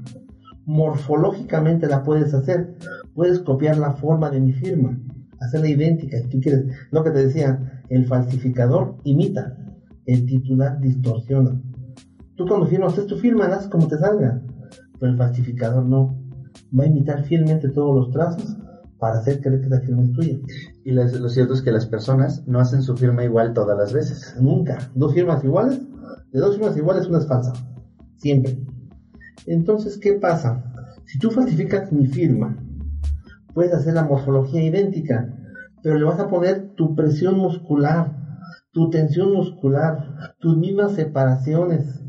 [0.65, 2.75] morfológicamente la puedes hacer.
[3.15, 4.99] Puedes copiar la forma de mi firma,
[5.39, 6.65] hacerla idéntica si tú quieres.
[6.91, 9.57] Lo que te decía, el falsificador imita,
[10.05, 11.61] el titular distorsiona.
[12.35, 14.41] Tú cuando firmas, es tu firma, haz como te salga.
[14.99, 16.19] Pero el falsificador no.
[16.77, 18.57] Va a imitar fielmente todos los trazos
[19.03, 20.39] para hacer que esa firma es tuya.
[20.85, 23.91] Y las- lo cierto es que las personas no hacen su firma igual todas las
[23.91, 24.33] veces.
[24.39, 24.77] Nunca.
[24.95, 25.81] Dos firmas iguales,
[26.31, 27.51] de dos firmas iguales una es falsa.
[28.15, 28.63] Siempre.
[29.45, 30.63] Entonces, ¿qué pasa?
[31.03, 32.55] Si tú falsificas mi firma,
[33.53, 35.37] puedes hacer la morfología idéntica,
[35.83, 38.15] pero le vas a poner tu presión muscular,
[38.71, 42.01] tu tensión muscular, tus mismas separaciones,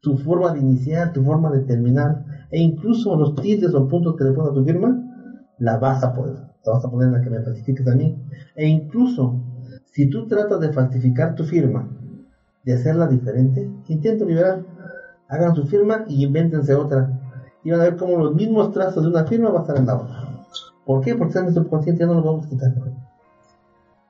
[0.00, 4.22] tu forma de iniciar, tu forma de terminar, e incluso los tildes o puntos que
[4.22, 5.04] le pones a tu firma,
[5.58, 8.16] la vas a poder, la vas a poner en la que me falsifiques a mí.
[8.54, 9.40] E incluso,
[9.86, 11.88] si tú tratas de falsificar tu firma,
[12.64, 14.62] de hacerla diferente, intento liberar,
[15.28, 17.20] hagan su firma y invéntense otra.
[17.64, 19.86] Y van a ver cómo los mismos trazos de una firma van a estar en
[19.86, 20.28] la otra.
[20.84, 21.14] ¿Por qué?
[21.14, 22.74] Porque están en el subconsciente, ya no los vamos a quitar.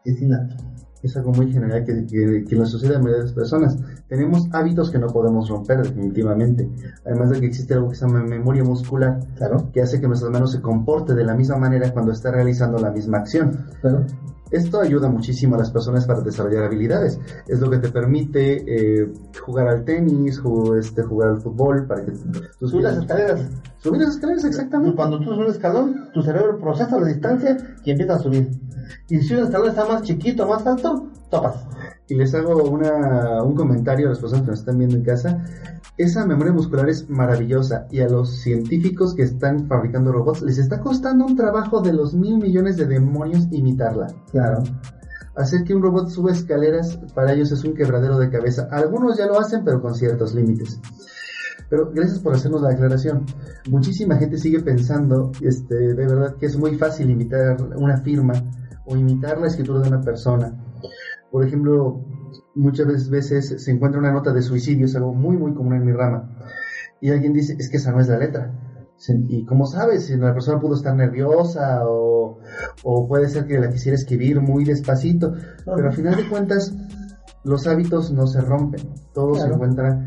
[0.04, 0.54] Es innato.
[1.02, 3.76] Es algo muy general que, que, que nos sucede a las personas.
[4.08, 6.68] Tenemos hábitos que no podemos romper definitivamente.
[7.04, 10.32] Además de que existe algo que se llama memoria muscular, Claro, que hace que nuestras
[10.32, 13.66] manos se comporte de la misma manera cuando está realizando la misma acción.
[13.80, 14.04] claro.
[14.50, 17.18] Esto ayuda muchísimo a las personas para desarrollar habilidades.
[17.46, 20.40] Es lo que te permite eh, jugar al tenis,
[20.78, 22.12] este, jugar al fútbol, para que
[22.60, 23.40] Subir las escaleras.
[23.78, 24.96] Subir las escaleras, exactamente.
[24.96, 28.50] Cuando tú subes un escalón, tu cerebro procesa la distancia y empieza a subir.
[29.08, 31.66] Y si un escalón está más chiquito, más alto, topas.
[32.08, 35.44] Y les hago una, un comentario a las personas que nos están viendo en casa.
[35.96, 40.80] Esa memoria muscular es maravillosa y a los científicos que están fabricando robots les está
[40.80, 44.06] costando un trabajo de los mil millones de demonios imitarla.
[44.30, 44.62] Claro.
[45.36, 48.68] Hacer que un robot suba escaleras para ellos es un quebradero de cabeza.
[48.70, 50.80] Algunos ya lo hacen, pero con ciertos límites.
[51.68, 53.26] Pero gracias por hacernos la aclaración.
[53.68, 58.32] Muchísima gente sigue pensando, este, de verdad que es muy fácil imitar una firma
[58.86, 60.56] o imitar la escritura de una persona.
[61.30, 62.04] Por ejemplo,
[62.54, 65.92] muchas veces se encuentra una nota de suicidio, es algo muy muy común en mi
[65.92, 66.36] rama,
[67.00, 68.52] y alguien dice, es que esa no es la letra.
[69.28, 70.06] ¿Y cómo sabes?
[70.06, 72.40] Si la persona pudo estar nerviosa o,
[72.82, 76.74] o puede ser que la quisiera escribir muy despacito, pero al final de cuentas
[77.44, 78.80] los hábitos no se rompen,
[79.12, 80.04] todo se encuentra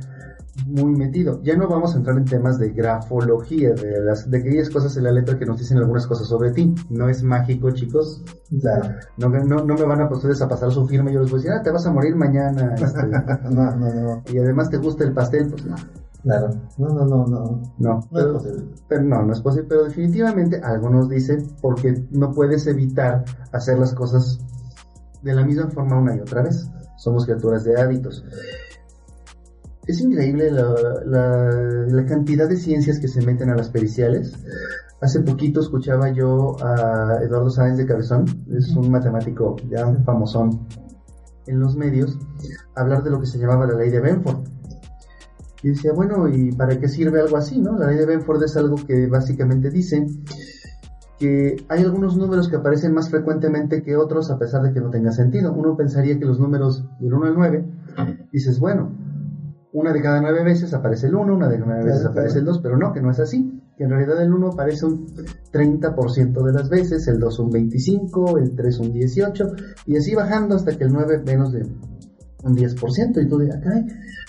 [0.67, 1.41] muy metido.
[1.43, 5.03] Ya no vamos a entrar en temas de grafología, de, las, de aquellas cosas en
[5.05, 6.73] la letra que nos dicen algunas cosas sobre ti.
[6.89, 8.23] No es mágico, chicos.
[8.59, 8.95] Claro.
[9.17, 11.39] No, no, no me van a ustedes a pasar su firma y yo les voy
[11.39, 12.75] a decir, ah, te vas a morir mañana.
[12.79, 13.07] este,
[13.49, 14.23] No, no, no.
[14.31, 15.75] y además te gusta el pastel, pues no.
[16.23, 16.49] Claro.
[16.77, 17.61] No, no, no, no.
[17.79, 18.65] No, No es posible.
[18.87, 19.67] pero no, no es posible.
[19.69, 24.37] Pero definitivamente algunos dicen porque no puedes evitar hacer las cosas
[25.23, 26.69] de la misma forma una y otra vez.
[26.97, 28.23] Somos criaturas de hábitos.
[29.91, 30.73] Es increíble la,
[31.05, 34.33] la- la cantidad de ciencias que se meten a las periciales.
[35.01, 38.23] Hace poquito escuchaba yo a Eduardo Sáenz de Cabezón,
[38.55, 40.67] es un matemático ya famosón
[41.47, 42.17] en los medios,
[42.75, 44.47] hablar de lo que se llamaba la ley de Benford.
[45.63, 47.77] Y decía, bueno, ¿y para qué sirve algo así, no?
[47.77, 50.05] La ley de Benford es algo que básicamente dice
[51.19, 54.89] que hay algunos números que aparecen más frecuentemente que otros a pesar de que no
[54.89, 55.51] tenga sentido.
[55.53, 57.65] Uno pensaría que los números del 1 al 9,
[58.31, 58.91] dices, bueno,
[59.73, 62.39] una de cada nueve veces aparece el 1, una de cada nueve veces Claro, aparece
[62.39, 63.61] el 2, pero no, que no es así.
[63.77, 65.07] Que en realidad el 1 aparece un
[65.51, 69.47] 30% de las veces, el 2 un 25, el 3 un 18,
[69.87, 71.65] y así bajando hasta que el 9 menos de
[72.43, 73.23] un 10%.
[73.23, 73.85] Y tú dirás, caray,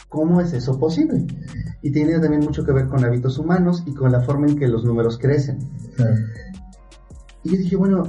[0.09, 1.26] ¿cómo es eso posible?
[1.82, 4.68] Y tiene también mucho que ver con hábitos humanos y con la forma en que
[4.68, 5.59] los números crecen.
[5.97, 6.14] Claro.
[7.43, 8.05] Y yo dije, bueno,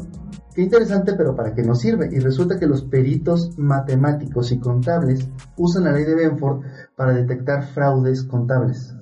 [0.53, 2.09] Qué interesante, pero ¿para qué nos sirve?
[2.11, 5.27] Y resulta que los peritos matemáticos y contables
[5.57, 6.61] usan la ley de Benford
[6.95, 8.93] para detectar fraudes contables.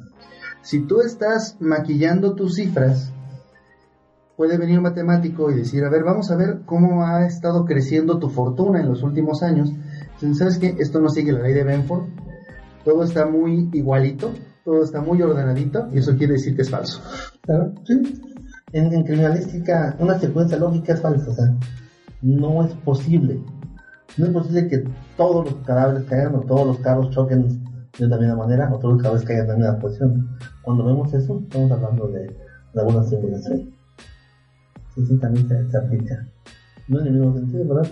[0.61, 3.11] Si tú estás maquillando tus cifras,
[4.37, 8.17] puede venir un matemático y decir, a ver, vamos a ver cómo ha estado creciendo
[8.17, 9.73] tu fortuna en los últimos años.
[10.33, 10.75] ¿Sabes qué?
[10.79, 12.05] Esto no sigue la ley de Benford.
[12.85, 14.31] Todo está muy igualito,
[14.63, 17.01] todo está muy ordenadito y eso quiere decir que es falso.
[17.41, 18.30] Claro, sí
[18.73, 21.55] en, criminalística una secuencia lógica es falsa, o sea,
[22.21, 23.41] no es posible.
[24.17, 24.83] No es posible que
[25.17, 27.63] todos los cadáveres caigan o todos los carros choquen
[27.97, 30.37] de la misma manera o todos los cadáveres caigan en la misma posición.
[30.61, 32.27] Cuando vemos eso, estamos hablando de,
[32.73, 33.71] de alguna simulación.
[34.95, 36.27] Sí, sí, también se, aplica.
[36.87, 37.91] No en el mismo sentido, ¿verdad?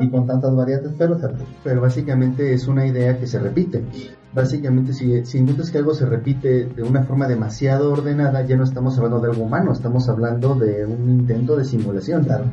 [0.00, 1.50] Y, con tantas variantes, pero se aplica.
[1.62, 3.84] Pero básicamente es una idea que se repite.
[4.32, 8.96] Básicamente, si, si que algo se repite de una forma demasiado ordenada, ya no estamos
[8.96, 12.24] hablando de algo humano, estamos hablando de un intento de simulación.
[12.24, 12.44] Claro,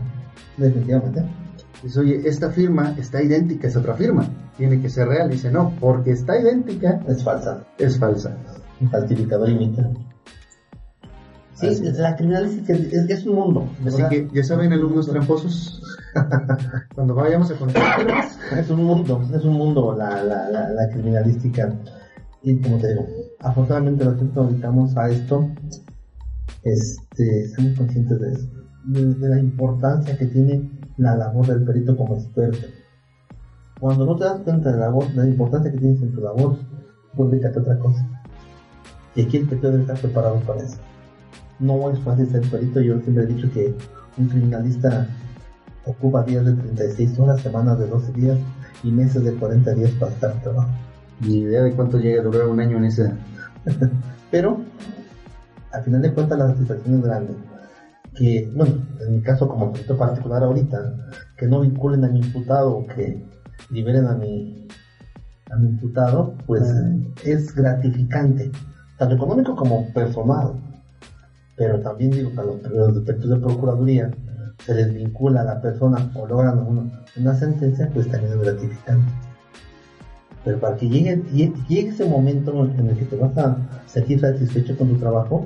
[0.57, 1.23] definitivamente.
[1.83, 5.29] Dice, oye, esta firma está idéntica, es otra firma, tiene que ser real.
[5.29, 6.99] Dice, no, porque está idéntica.
[7.07, 7.63] Es falsa.
[7.77, 8.35] Es falsa.
[8.89, 9.87] Falsificador imita.
[11.59, 13.67] Sí, la criminalística es, un mundo.
[13.83, 15.81] Así que, ya saben, alumnos tramposos,
[16.95, 18.05] cuando vayamos a contar
[18.55, 21.73] es un mundo, es un mundo la, la, la, criminalística.
[22.43, 23.07] Y como te digo,
[23.39, 25.49] afortunadamente los que nos dedicamos a esto,
[26.61, 28.47] este, estamos conscientes de eso,
[28.85, 32.67] de, la importancia que tiene la labor del perito como experto.
[33.79, 36.21] Cuando no te das cuenta de la, labor, de la importancia que tienes en tu
[36.21, 36.57] labor,
[37.15, 38.07] pues dedícate a otra cosa.
[39.15, 40.77] Y aquí el perito debe estar preparado para eso
[41.59, 42.81] no es fácil ser perito.
[42.81, 43.73] Yo siempre he dicho que
[44.17, 45.07] un criminalista
[45.85, 48.37] ocupa días de 36 horas, semanas de 12 días
[48.83, 50.69] y meses de 40 días para estar trabajo.
[51.21, 53.11] Ni idea de cuánto llega a durar un año en ese.
[54.31, 54.59] Pero,
[55.71, 57.33] al final de cuentas, la satisfacción es grande.
[58.15, 60.95] Que, bueno, en mi caso como perito particular ahorita,
[61.37, 63.23] que no vinculen a mi imputado o que
[63.69, 64.67] liberen a mi,
[65.51, 66.63] a mi imputado, pues
[67.23, 68.51] es gratificante,
[68.97, 70.55] tanto económico como personal
[71.57, 74.11] pero también digo que a los, defectos de procuraduría
[74.63, 76.59] se les vincula a la persona o logran
[77.15, 79.11] una, sentencia, pues también es gratificante.
[80.45, 84.77] Pero para que llegue, llegue ese momento en el que te vas a sentir satisfecho
[84.77, 85.45] con tu trabajo,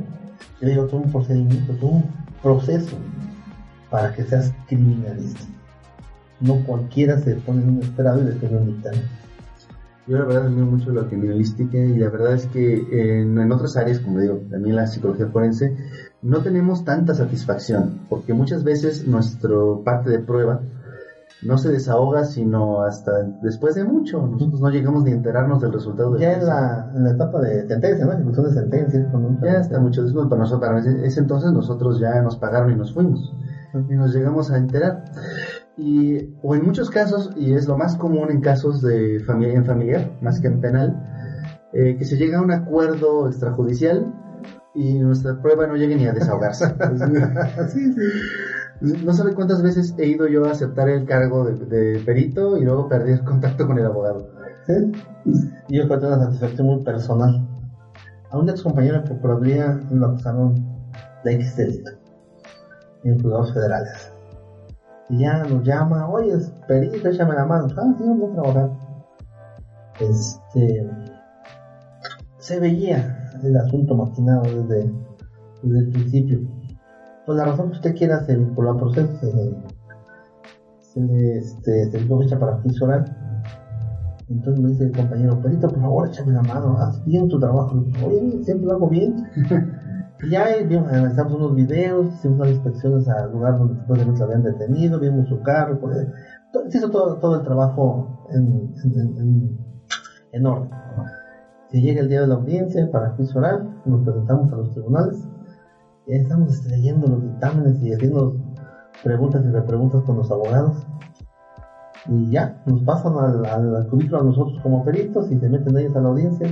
[0.59, 2.03] yo digo todo un procedimiento, todo un
[2.43, 2.97] proceso
[3.89, 5.41] para que seas criminalista.
[6.41, 9.20] No cualquiera se pone en un esperado y le pone un dictamen.
[10.11, 13.99] Yo la verdad admiro mucho la criminalística y la verdad es que en, otras áreas,
[13.99, 15.77] como digo, también la psicología forense,
[16.21, 20.59] no tenemos tanta satisfacción, porque muchas veces nuestro parte de prueba
[21.43, 24.27] no se desahoga sino hasta después de mucho.
[24.27, 26.17] Nosotros no llegamos ni a enterarnos del resultado.
[26.17, 28.11] Ya en la, en la, etapa de sentencia, ¿no?
[28.11, 29.11] Ejecución de sentencia.
[29.41, 32.93] Ya está mucho después, para nosotros, para ese entonces nosotros ya nos pagaron y nos
[32.93, 33.33] fuimos.
[33.73, 35.05] Y nos llegamos a enterar.
[35.83, 39.65] Y, o en muchos casos, y es lo más común en casos de familia en
[39.65, 40.95] familiar, más que en penal,
[41.73, 44.13] eh, que se llega a un acuerdo extrajudicial
[44.75, 46.67] y nuestra prueba no llegue ni a desahogarse.
[47.73, 48.95] sí, sí.
[49.03, 52.87] No sabe cuántas veces he ido yo a aceptar el cargo de, perito y luego
[52.87, 54.29] perdí el contacto con el abogado.
[54.67, 54.91] ¿Sí?
[55.67, 57.47] Y yo fue una satisfacción muy personal.
[58.29, 60.63] A un ex compañero de Procuraduría lo acusaron
[61.23, 61.89] de X delito
[63.03, 64.10] en juzgados federales
[65.17, 66.33] ya nos llama, oye,
[66.67, 67.67] perito, échame la mano.
[67.77, 68.71] Ah, sí, vamos a trabajar.
[69.99, 70.89] Este,
[72.37, 74.91] se veía el asunto maquinado desde,
[75.63, 76.39] desde el principio.
[77.25, 79.17] Pues la razón que usted quiera hacer por el proceso
[80.79, 82.87] se le, este, se le fecha para juicio
[84.29, 87.85] Entonces me dice el compañero, perito, por favor, échame la mano, haz bien tu trabajo.
[88.05, 89.15] Oye, siempre lo hago bien.
[90.29, 95.27] ya analizamos unos videos, hicimos unas inspecciones al lugar donde supuestamente lo habían detenido, vimos
[95.27, 96.07] su carro, pues,
[96.69, 99.57] se hizo todo, todo el trabajo en, en,
[100.31, 100.69] en, orden.
[101.69, 105.27] Si llega el día de la audiencia para juicio oral, nos presentamos a los tribunales,
[106.07, 108.35] y estamos este, leyendo los dictámenes y haciendo
[109.03, 110.85] preguntas y repreguntas con los abogados.
[112.07, 115.95] Y ya, nos pasan al, al, cubículo a nosotros como peritos y se meten ellos
[115.95, 116.47] a la audiencia.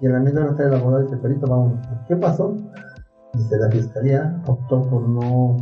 [0.00, 1.72] Y a la misma hora el abogado dice, perito, vamos,
[2.06, 2.56] ¿qué pasó?
[3.38, 5.56] Dice, la fiscalía optó por no,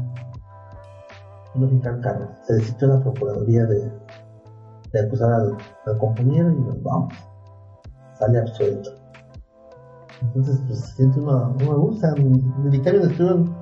[1.54, 2.28] no fijar cargos.
[2.46, 3.92] Se desistió la procuraduría de,
[4.92, 7.12] de acusar al, compañero y nos vamos.
[8.14, 8.90] Sale absuelto.
[10.22, 12.14] Entonces, pues siente una, una gusta.
[12.14, 13.54] Mis vicarios estuvieron,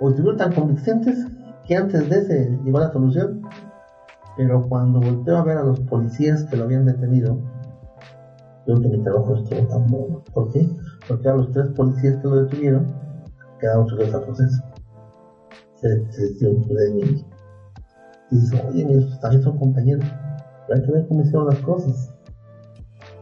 [0.00, 1.26] estuvieron tan convincentes
[1.66, 3.42] que antes de ese llegó la solución.
[4.38, 7.38] Pero cuando volteó a ver a los policías que lo habían detenido,
[8.64, 10.22] creo que mi trabajo estuvo tan bueno.
[10.32, 10.66] ¿Por qué?
[11.06, 13.07] Porque a los tres policías que lo detuvieron
[13.58, 14.62] quedaron sujetos al proceso.
[15.76, 17.24] Se, se dio un
[18.30, 20.04] Y dices, oye, mis también son compañeros,
[20.74, 22.14] hay que ver cómo hicieron las cosas.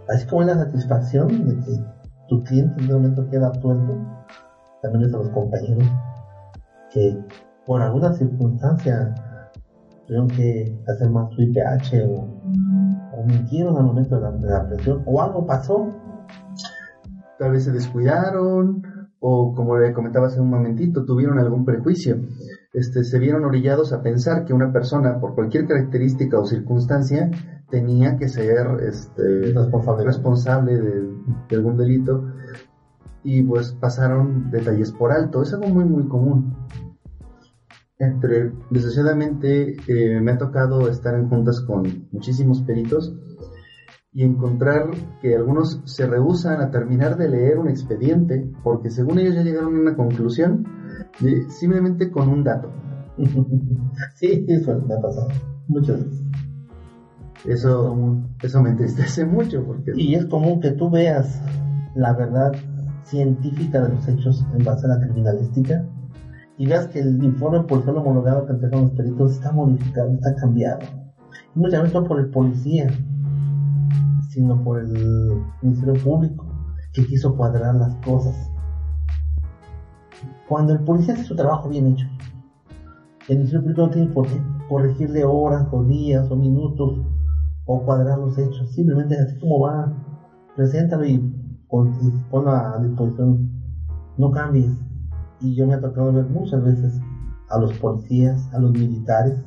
[0.09, 1.85] Así como es la satisfacción de que
[2.29, 3.99] tu cliente en un momento queda absuelto,
[4.83, 5.89] también es a los compañeros
[6.93, 7.19] que
[7.67, 9.15] por alguna circunstancia
[10.07, 15.03] tuvieron que hacer más su IPH o, o mintieron al momento de de la presión
[15.07, 15.89] o algo pasó.
[17.39, 18.83] Tal vez se descuidaron
[19.21, 22.17] o como le comentaba hace un momentito, tuvieron algún prejuicio.
[22.73, 27.31] Este, se vieron orillados a pensar que una persona, por cualquier característica o circunstancia,
[27.71, 30.05] tenía que ser este, Responsable.
[30.05, 31.11] responsable de,
[31.49, 32.25] de algún delito
[33.25, 35.43] y pues pasaron detalles por alto.
[35.43, 36.55] Es algo muy muy común.
[37.99, 43.17] Entre, desgraciadamente eh, me ha tocado estar en juntas con muchísimos peritos
[44.17, 44.89] y encontrar
[45.21, 49.77] que algunos se rehusan a terminar de leer un expediente porque según ellos ya llegaron
[49.77, 50.65] a una conclusión
[51.21, 52.71] de- simplemente con un dato.
[54.15, 55.29] sí, eso me ha pasado
[55.69, 56.23] muchas veces.
[57.45, 61.43] Eso, eso me entristece mucho porque Y es común que tú veas
[61.95, 62.53] la verdad
[63.03, 65.85] científica de los hechos en base a la criminalística
[66.57, 70.79] y veas que el informe policial homologado que entregan los peritos está modificado, está cambiado.
[71.55, 72.89] Y muchas veces por el policía,
[74.37, 74.93] sino por el
[75.63, 76.45] Ministerio Público
[76.93, 78.51] que quiso cuadrar las cosas.
[80.47, 82.07] Cuando el policía hace su trabajo bien hecho,
[83.29, 87.01] el Ministerio Público no tiene por qué corregirle horas o días o minutos
[87.65, 89.91] o cuadrar los hechos, simplemente así como va,
[90.55, 91.17] preséntalo y
[91.71, 93.51] pon- y ponlo a disposición,
[94.19, 94.71] no cambies.
[95.41, 97.01] Y yo me ha tocado ver muchas veces
[97.49, 99.43] a los policías, a los militares,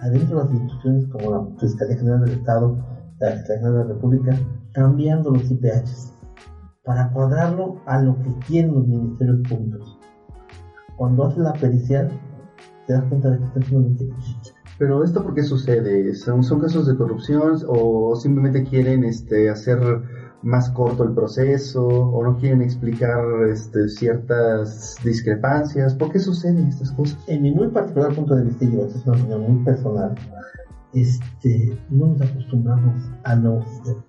[0.00, 2.91] adentro de las instituciones como la Fiscalía General del Estado,
[3.30, 4.38] la General de la República,
[4.72, 6.12] cambiando los IPHs
[6.84, 9.98] para cuadrarlo a lo que quieren los ministerios públicos.
[10.96, 12.10] Cuando haces la pericial,
[12.86, 14.16] te das cuenta de que están haciendo.
[14.78, 16.14] Pero esto por qué sucede?
[16.14, 19.78] ¿Son, son casos de corrupción o simplemente quieren este, hacer
[20.42, 25.94] más corto el proceso o no quieren explicar este, ciertas discrepancias?
[25.94, 27.18] ¿Por qué suceden estas cosas?
[27.28, 30.14] en mi muy particular punto de vista, y es una opinión muy personal,
[30.92, 34.04] este, no nos acostumbramos al nuevo sistema.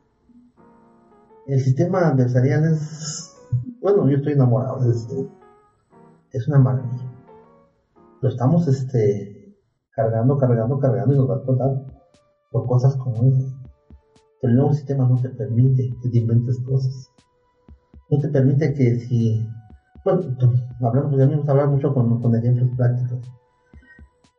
[1.47, 3.35] El sistema adversarial es,
[3.81, 5.27] bueno, yo estoy enamorado de este,
[6.31, 7.11] es una maravilla.
[8.21, 9.57] Lo estamos, este,
[9.91, 11.85] cargando, cargando, cargando y nos va a explotar
[12.51, 13.53] por cosas como esas.
[14.41, 17.11] Pero el nuevo sistema no te permite que te inventes cosas.
[18.09, 19.47] No te permite que si
[20.03, 20.21] bueno,
[20.81, 23.19] hablamos, ya vamos a hablar mucho con, con ejemplos prácticos.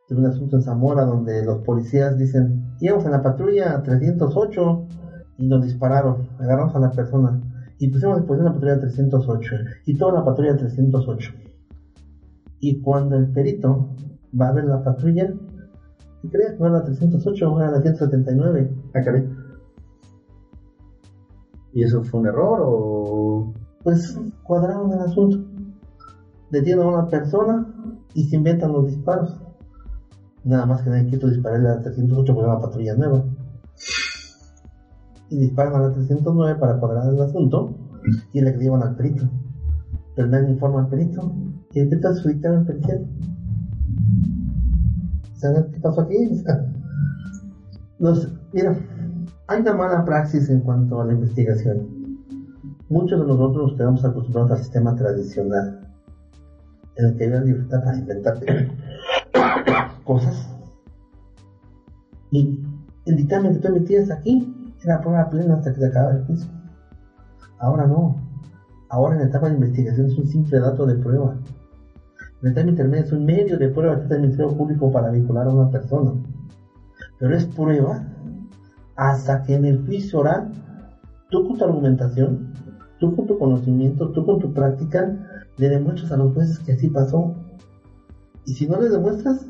[0.07, 4.87] Tuve un asunto en Zamora donde los policías dicen, íbamos en la patrulla 308
[5.37, 7.41] y nos dispararon, agarramos a la persona
[7.79, 11.33] y pusimos después de la patrulla 308 y toda la patrulla 308.
[12.59, 13.89] Y cuando el perito
[14.39, 15.33] va a ver la patrulla,
[16.21, 16.59] ¿qué crees?
[16.59, 18.75] No era la 308, era la 179.
[18.93, 19.27] Ah, caray.
[21.73, 23.53] ¿Y eso fue un error o...?
[23.83, 25.37] Pues cuadraron el asunto.
[26.49, 27.67] Detienen a una persona
[28.13, 29.44] y se inventan los disparos.
[30.45, 33.23] Nada más que nadie quiso dispararle a la 308 porque era una patrulla nueva.
[35.29, 37.75] Y disparan a la 309 para cuadrar el asunto
[38.31, 39.27] y le llevan al perito.
[40.15, 41.33] Pero nadie informa al perito.
[41.73, 43.07] ¿Y de tal su dictamen pericial?
[45.33, 46.43] ¿Saben qué pasó aquí?
[47.99, 48.77] Nos- mira,
[49.47, 51.87] hay una mala praxis en cuanto a la investigación.
[52.87, 55.87] Muchos de nosotros nos quedamos acostumbrados al sistema tradicional,
[56.97, 58.39] en el que había libertad para inventar
[60.05, 60.47] cosas.
[62.31, 62.63] Y
[63.05, 66.49] el dictamen que tú emitías aquí era prueba plena hasta que se acababa el juicio.
[67.59, 68.15] Ahora no.
[68.89, 71.35] Ahora en la etapa de investigación es un simple dato de prueba.
[72.41, 75.47] La etapa intermedia es un medio de prueba que está el Ministerio Público para vincular
[75.47, 76.11] a una persona.
[77.19, 78.03] Pero es prueba
[78.95, 80.51] hasta que en el juicio oral,
[81.29, 82.53] tú con tu argumentación,
[82.99, 85.17] tú con tu conocimiento, tú con tu práctica,
[85.57, 87.33] le demuestras a los jueces que así pasó.
[88.45, 89.45] Y si no le demuestras,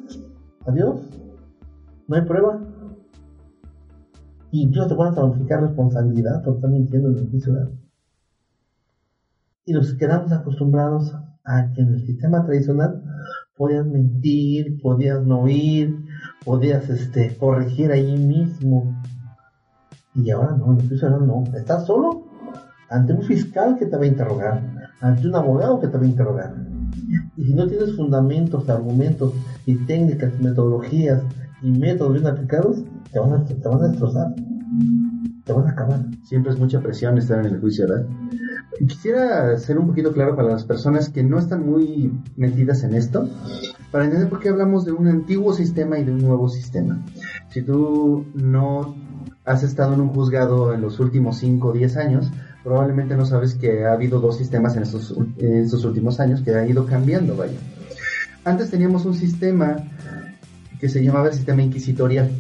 [0.68, 1.02] adiós,
[2.08, 2.62] no hay prueba.
[4.52, 7.80] Y incluso te pueden notificar responsabilidad por estar mintiendo en el juicio oral.
[9.66, 11.14] Y nos quedamos acostumbrados
[11.44, 13.04] a que en el sistema tradicional
[13.58, 16.06] podías mentir, podías no ir,
[16.44, 19.02] podías este, corregir ahí mismo.
[20.14, 21.44] Y ahora no, en el juicio oral no.
[21.56, 22.26] Estás solo
[22.90, 26.08] ante un fiscal que te va a interrogar, ante un abogado que te va a
[26.08, 26.56] interrogar.
[27.38, 29.34] Y si no tienes fundamentos, argumentos
[29.66, 31.22] y técnicas, metodologías
[31.62, 34.36] y métodos bien aplicados, te van a, te van a destrozar.
[35.44, 36.06] te van a acabar.
[36.24, 38.08] Siempre es mucha presión estar en el juicio, ¿verdad?
[38.88, 43.30] Quisiera ser un poquito claro para las personas que no están muy metidas en esto,
[43.92, 47.02] para entender por qué hablamos de un antiguo sistema y de un nuevo sistema.
[47.50, 48.96] Si tú no
[49.46, 52.32] has estado en un juzgado en los últimos 5 o 10 años,
[52.66, 56.68] probablemente no sabes que ha habido dos sistemas en estos, en últimos años que han
[56.68, 57.54] ido cambiando, vaya.
[58.44, 59.78] Antes teníamos un sistema
[60.80, 62.32] que se llamaba el sistema inquisitorial.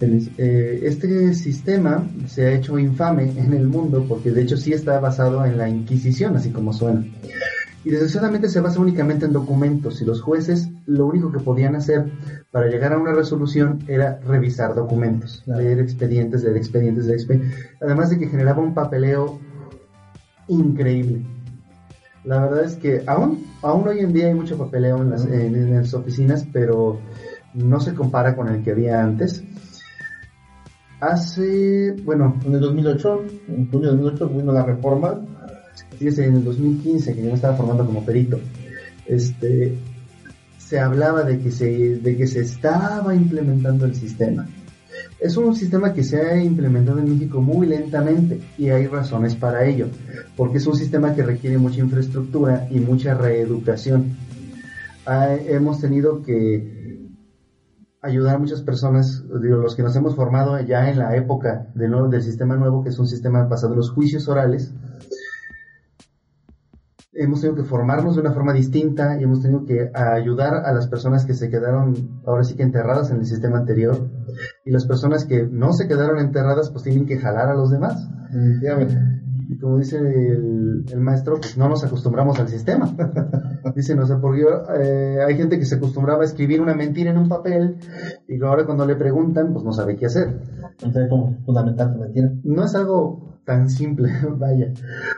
[0.00, 5.00] Eh, este sistema se ha hecho infame en el mundo porque de hecho sí está
[5.00, 7.04] basado en la Inquisición, así como suena.
[7.84, 12.10] Y desgraciadamente se basa únicamente en documentos y los jueces lo único que podían hacer
[12.50, 17.66] para llegar a una resolución era revisar documentos, leer expedientes, leer expedientes, leer expedientes.
[17.82, 19.38] Además de que generaba un papeleo
[20.48, 21.26] increíble.
[22.24, 25.74] La verdad es que aún, aún hoy en día hay mucho papeleo en las, en
[25.74, 26.98] las oficinas, pero
[27.52, 29.44] no se compara con el que había antes.
[31.00, 35.20] Hace, bueno, En el 2008, en junio de 2008, vino la reforma.
[35.98, 38.40] Fíjese, en el 2015, que yo me estaba formando como perito,
[39.06, 39.76] este,
[40.58, 44.48] se hablaba de que se, de que se estaba implementando el sistema.
[45.20, 49.64] Es un sistema que se ha implementado en México muy lentamente y hay razones para
[49.64, 49.88] ello,
[50.36, 54.16] porque es un sistema que requiere mucha infraestructura y mucha reeducación.
[55.06, 56.84] Ah, hemos tenido que
[58.04, 61.90] ayudar a muchas personas, digo, los que nos hemos formado ya en la época del,
[61.90, 64.72] nuevo, del sistema nuevo, que es un sistema basado en los juicios orales,
[67.16, 70.88] hemos tenido que formarnos de una forma distinta y hemos tenido que ayudar a las
[70.88, 74.08] personas que se quedaron ahora sí que enterradas en el sistema anterior
[74.64, 78.08] y las personas que no se quedaron enterradas pues tienen que jalar a los demás.
[79.46, 82.90] Y como dice el, el maestro, pues no nos acostumbramos al sistema.
[83.74, 84.44] Dice, no sé, porque
[84.80, 87.76] eh, hay gente que se acostumbraba a escribir una mentira en un papel
[88.28, 90.40] y ahora cuando le preguntan, pues no sabe qué hacer.
[90.78, 92.30] Sé cómo fundamentar tu mentira.
[92.42, 94.72] No es algo tan simple, vaya.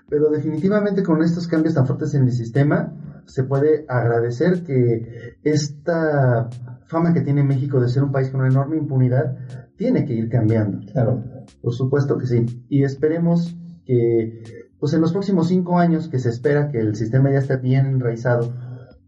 [0.09, 2.93] Pero definitivamente con estos cambios tan fuertes en el sistema,
[3.27, 6.49] se puede agradecer que esta
[6.87, 9.37] fama que tiene México de ser un país con una enorme impunidad
[9.77, 10.81] tiene que ir cambiando.
[10.93, 11.23] Claro.
[11.61, 12.65] Por supuesto que sí.
[12.69, 14.43] Y esperemos que,
[14.79, 17.87] pues en los próximos cinco años que se espera que el sistema ya esté bien
[17.87, 18.53] enraizado,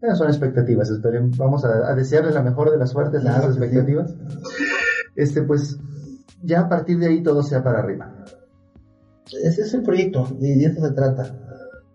[0.03, 0.91] eh, son expectativas.
[0.91, 3.64] Esperen, vamos a, a desearle la mejor de las suertes a Claro esas que sí.
[3.64, 4.14] expectativas.
[5.16, 5.79] Este, pues,
[6.43, 8.12] ya a partir de ahí todo sea para arriba.
[9.33, 11.35] Ese es el proyecto y de eso se trata.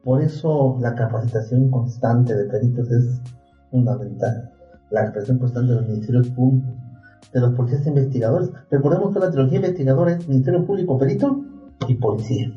[0.04, 3.22] Por eso la capacitación constante de peritos es
[3.72, 4.52] fundamental.
[4.92, 6.74] La capacitación constante de los ministerios públicos,
[7.34, 8.52] de los policías investigadores.
[8.70, 11.44] Recordemos que la trilogía investigadora es Ministerio Público, Perito
[11.88, 12.52] y Policía.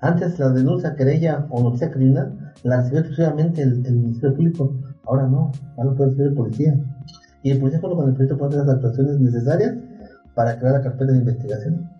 [0.00, 4.74] Antes la denuncia, querella o noticia criminal la recibía exclusivamente el, el Ministerio Público.
[5.06, 6.80] Ahora no, ahora lo puede recibir el policía.
[7.42, 9.74] Y el policía junto con el perito puede hacer las actuaciones necesarias
[10.34, 11.93] para crear la carpeta de investigación.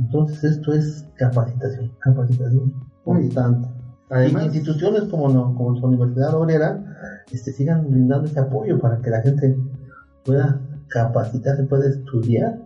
[0.00, 2.72] Entonces esto es capacitación, capacitación
[3.04, 3.68] constante.
[4.08, 6.82] Además, y que instituciones como, no, como su Universidad Obrera
[7.30, 9.56] este, sigan brindando ese apoyo para que la gente
[10.24, 12.58] pueda capacitarse, pueda estudiar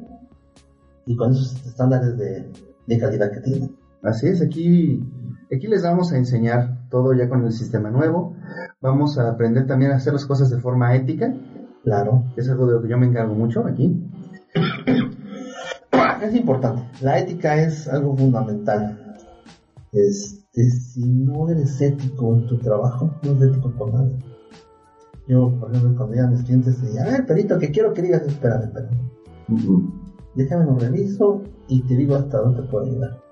[1.06, 2.50] y con esos estándares de,
[2.86, 3.76] de calidad que tienen.
[4.02, 5.02] Así es, aquí,
[5.54, 8.36] aquí les vamos a enseñar todo ya con el sistema nuevo.
[8.80, 11.34] Vamos a aprender también a hacer las cosas de forma ética,
[11.84, 13.94] Claro, es algo de lo que yo me encargo mucho aquí.
[16.22, 16.82] Es importante.
[17.00, 19.16] La ética es algo fundamental.
[19.92, 24.18] Este, si no eres ético en tu trabajo, no eres ético con nadie.
[25.26, 28.22] Yo, por ejemplo, cuando llegan mis clientes, y a ver, perito, que quiero que digas,
[28.26, 29.14] espérame, espérame.
[30.34, 33.22] Déjame lo reviso y te digo hasta dónde puedo ayudar.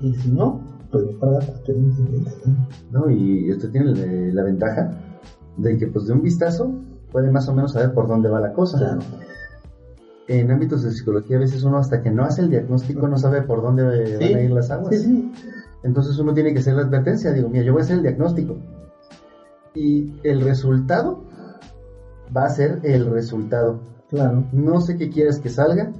[0.00, 0.60] Y si no,
[0.90, 1.40] pues para.
[2.90, 3.10] ¿no?
[3.10, 4.90] Y usted tiene la, la ventaja
[5.56, 6.72] de que pues de un vistazo
[7.12, 8.78] puede más o menos saber por dónde va la cosa.
[8.78, 9.00] Claro.
[10.32, 13.42] En ámbitos de psicología a veces uno hasta que no hace el diagnóstico no sabe
[13.42, 14.94] por dónde van a ir las aguas.
[14.94, 15.32] Sí, sí.
[15.82, 18.56] Entonces uno tiene que hacer la advertencia, digo, mira, yo voy a hacer el diagnóstico.
[19.74, 21.24] Y el resultado
[22.36, 23.80] va a ser el resultado.
[24.08, 25.90] Claro, No sé qué quieres que salga,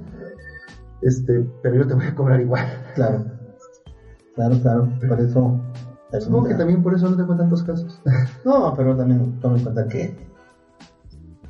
[1.01, 2.65] este, pero yo te voy a cobrar igual.
[2.95, 3.25] claro.
[4.35, 4.89] Claro, claro.
[5.09, 5.59] Por eso.
[6.21, 8.01] Supongo que también por eso no tengo tantos casos.
[8.45, 10.15] No, pero también toma en cuenta que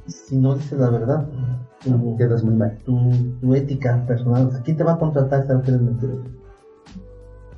[0.08, 1.28] si no dices la verdad,
[1.84, 2.78] tu, Quedas muy mal.
[2.86, 2.98] tu,
[3.40, 6.24] tu ética personal, o sea, ¿quién te va a contratar si que eres mentiroso?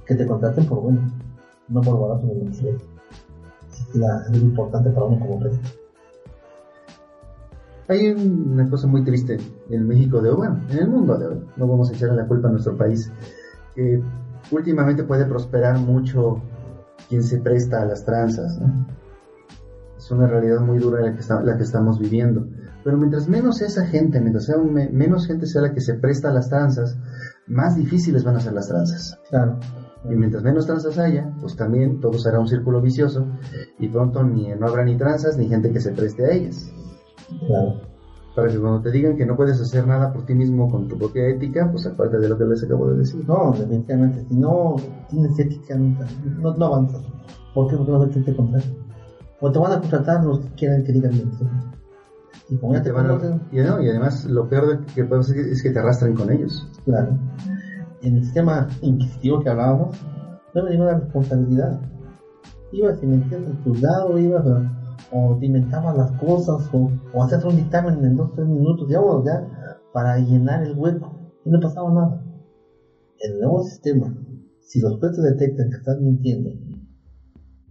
[0.06, 1.02] Que te contraten por bueno,
[1.70, 2.86] no por barato ni mentiroso.
[3.94, 5.70] Es importante para uno como perito.
[7.90, 9.38] Hay una cosa muy triste
[9.70, 12.28] en México de hoy, bueno, en el mundo de hoy, no vamos a echarle la
[12.28, 13.12] culpa a nuestro país,
[13.76, 14.02] que
[14.52, 16.42] últimamente puede prosperar mucho
[17.10, 18.88] quien se presta a las tranzas, ¿no?
[19.98, 22.48] Es una realidad muy dura la que estamos viviendo.
[22.84, 26.30] Pero mientras menos esa gente, mientras sea me- menos gente sea la que se presta
[26.30, 26.98] a las tranzas,
[27.48, 29.20] más difíciles van a ser las tranzas.
[29.30, 29.60] Claro.
[30.06, 33.26] Y mientras menos tranzas haya, pues también todo será un círculo vicioso
[33.80, 36.70] y pronto ni, no habrá ni tranzas ni gente que se preste a ellas.
[37.48, 37.82] Claro.
[38.36, 40.98] Para que cuando te digan que no puedes hacer nada por ti mismo con tu
[40.98, 43.24] propia ética, pues aparte de lo que les acabo de decir.
[43.28, 44.76] No, definitivamente, si no
[45.10, 47.02] tienes ética, no, no avanzas.
[47.54, 47.78] ¿Por qué?
[47.78, 48.70] Porque no vas a te contratar.
[49.40, 51.32] O te van a contratar los que quieran que digan bien.
[52.54, 54.68] Y como Y, ya te te van a- conocen, y no, y además lo peor
[54.68, 56.68] de que puede ser es que te arrastren con ellos.
[56.86, 57.18] claro.
[58.02, 59.96] En el sistema inquisitivo que hablábamos,
[60.54, 61.80] no había ninguna responsabilidad.
[62.72, 64.70] Ibas y metías el juzgado, ibas a-
[65.12, 69.00] o te inventabas las cosas, o, o hacías un dictamen en dos, tres minutos, ya,
[69.00, 69.48] bueno, ya,
[69.94, 71.12] para llenar el hueco.
[71.46, 72.24] Y no pasaba nada.
[73.20, 74.14] En el nuevo sistema,
[74.60, 76.50] si los jueces detectan que estás mintiendo,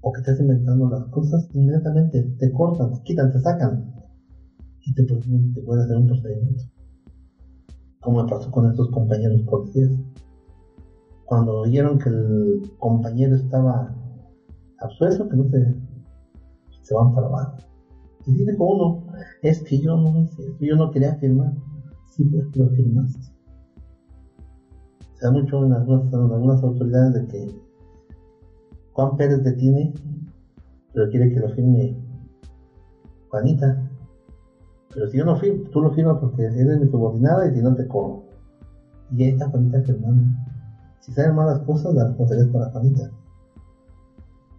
[0.00, 3.92] o que estás inventando las cosas, inmediatamente te cortan, te quitan, te sacan.
[4.84, 6.64] Y te, pueden- te pueden hacer un procedimiento.
[8.00, 9.90] Como me pasó con estos compañeros policías.
[11.24, 13.94] Cuando oyeron que el compañero estaba
[14.80, 15.74] absuelto, que no se,
[16.82, 17.56] se van para abajo.
[18.26, 19.06] Y dice con uno,
[19.42, 21.54] es que yo no hice eso, yo no quería firmar.
[22.10, 23.20] Sí, pues lo firmaste.
[25.14, 27.46] Se da mucho en algunas, en algunas autoridades de que
[28.92, 29.94] Juan Pérez detiene,
[30.92, 31.96] pero quiere que lo firme
[33.28, 33.91] Juanita.
[34.94, 37.74] Pero si yo no firmo, tú lo firmas porque eres mi subordinada y si no
[37.74, 38.24] te cobro.
[39.16, 40.24] Y ahí está Juanita firmando.
[41.00, 43.10] Si salen malas cosas, la responsabilidad es para Juanita.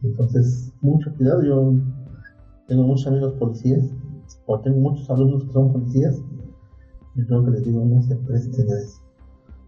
[0.04, 1.44] Entonces, mucho cuidado.
[1.44, 1.74] Yo
[2.68, 3.86] tengo muchos amigos policías,
[4.46, 6.22] o tengo muchos alumnos que son policías,
[7.16, 9.02] y creo que les digo, no se presten a eso.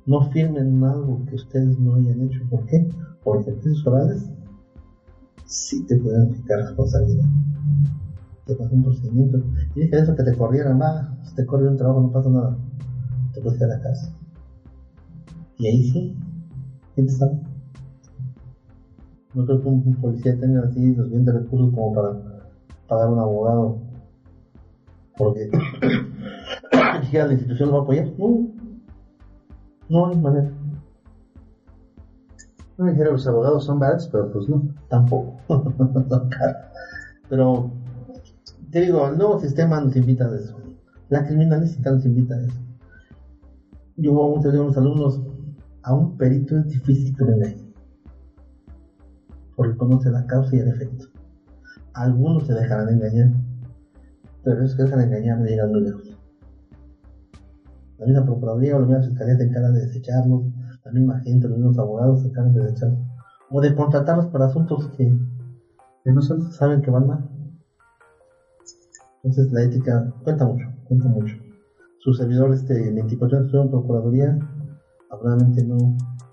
[0.05, 2.41] No firmen algo que ustedes no hayan hecho.
[2.49, 2.87] ¿Por qué?
[3.23, 4.29] Por ejercicios orales,
[5.45, 7.25] sí te pueden quitar responsabilidad.
[8.45, 9.39] Te pasa un procedimiento.
[9.75, 12.57] Y dije eso que te corrieran, va, si te corre un trabajo no pasa nada.
[13.33, 14.13] Te puedes ir a la casa.
[15.57, 16.17] Y ahí sí,
[16.93, 17.39] ¿quién te sabe?
[19.33, 22.13] No creo que un, un policía tenga así los bienes de recursos como para
[22.87, 23.79] pagar un abogado.
[25.17, 25.49] Porque
[27.01, 28.07] dijera la institución lo va a apoyar.
[28.17, 28.47] No,
[29.89, 30.51] no hay manera.
[32.77, 34.67] No dijera los abogados son baratos, pero pues no.
[34.89, 35.37] Tampoco.
[35.47, 36.57] Son caros.
[37.29, 37.71] Pero
[38.75, 40.57] te digo, el nuevo sistema nos invita a eso.
[41.07, 42.59] La criminalística nos invita a eso.
[43.95, 45.21] Yo muchos digo a mis alumnos,
[45.81, 47.73] a un perito es difícil que lo engañe.
[49.55, 51.05] Porque conoce la causa y el efecto.
[51.93, 53.31] Algunos se dejarán engañar,
[54.43, 56.19] pero esos que dejan engañar no llegan muy lejos.
[57.97, 60.43] La misma Procuraduría o la misma Fiscalía se encarga de desecharlos,
[60.83, 62.99] la misma gente, los mismos abogados se encargan de desecharlos.
[63.51, 65.17] O de contratarlos para asuntos que
[66.03, 67.34] Que no saben que van mal.
[69.25, 71.35] Entonces la ética cuenta mucho, cuenta mucho.
[71.99, 74.39] Su servidor, este 24 años estuvo en Procuraduría,
[75.09, 75.77] probablemente no,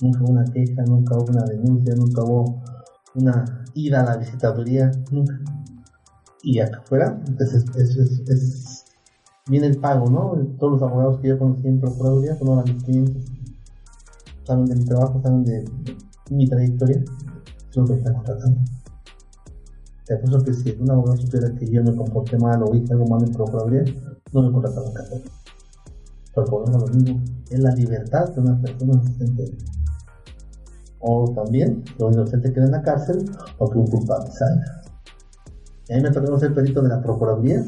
[0.03, 2.63] nunca hubo una queja, nunca hubo una denuncia, nunca hubo
[3.15, 5.41] una ida a la visitaduría, nunca.
[6.43, 8.85] Y acá afuera, pues es, es, es- es-
[9.49, 10.37] viene el pago, ¿no?
[10.59, 13.25] Todos los abogados que yo conocí en Procuraduría son ahora mis clientes.
[14.45, 15.65] Saben de mi trabajo, saben de
[16.31, 17.03] mi trayectoria,
[17.71, 18.61] son los que están contratando.
[20.13, 23.07] Te apuesto que si un abogado supiera que yo me comporté mal o hice algo
[23.07, 23.83] mal en Procuraduría,
[24.35, 25.17] no me contrataba en casa.
[26.35, 29.57] Pero por lo mismo, es la libertad de una persona inocente.
[31.01, 33.25] O también que un inocente quede en la cárcel
[33.57, 34.83] o que un culpable salga.
[35.89, 37.65] Y a mí me tocó ser perito de la Procuraduría,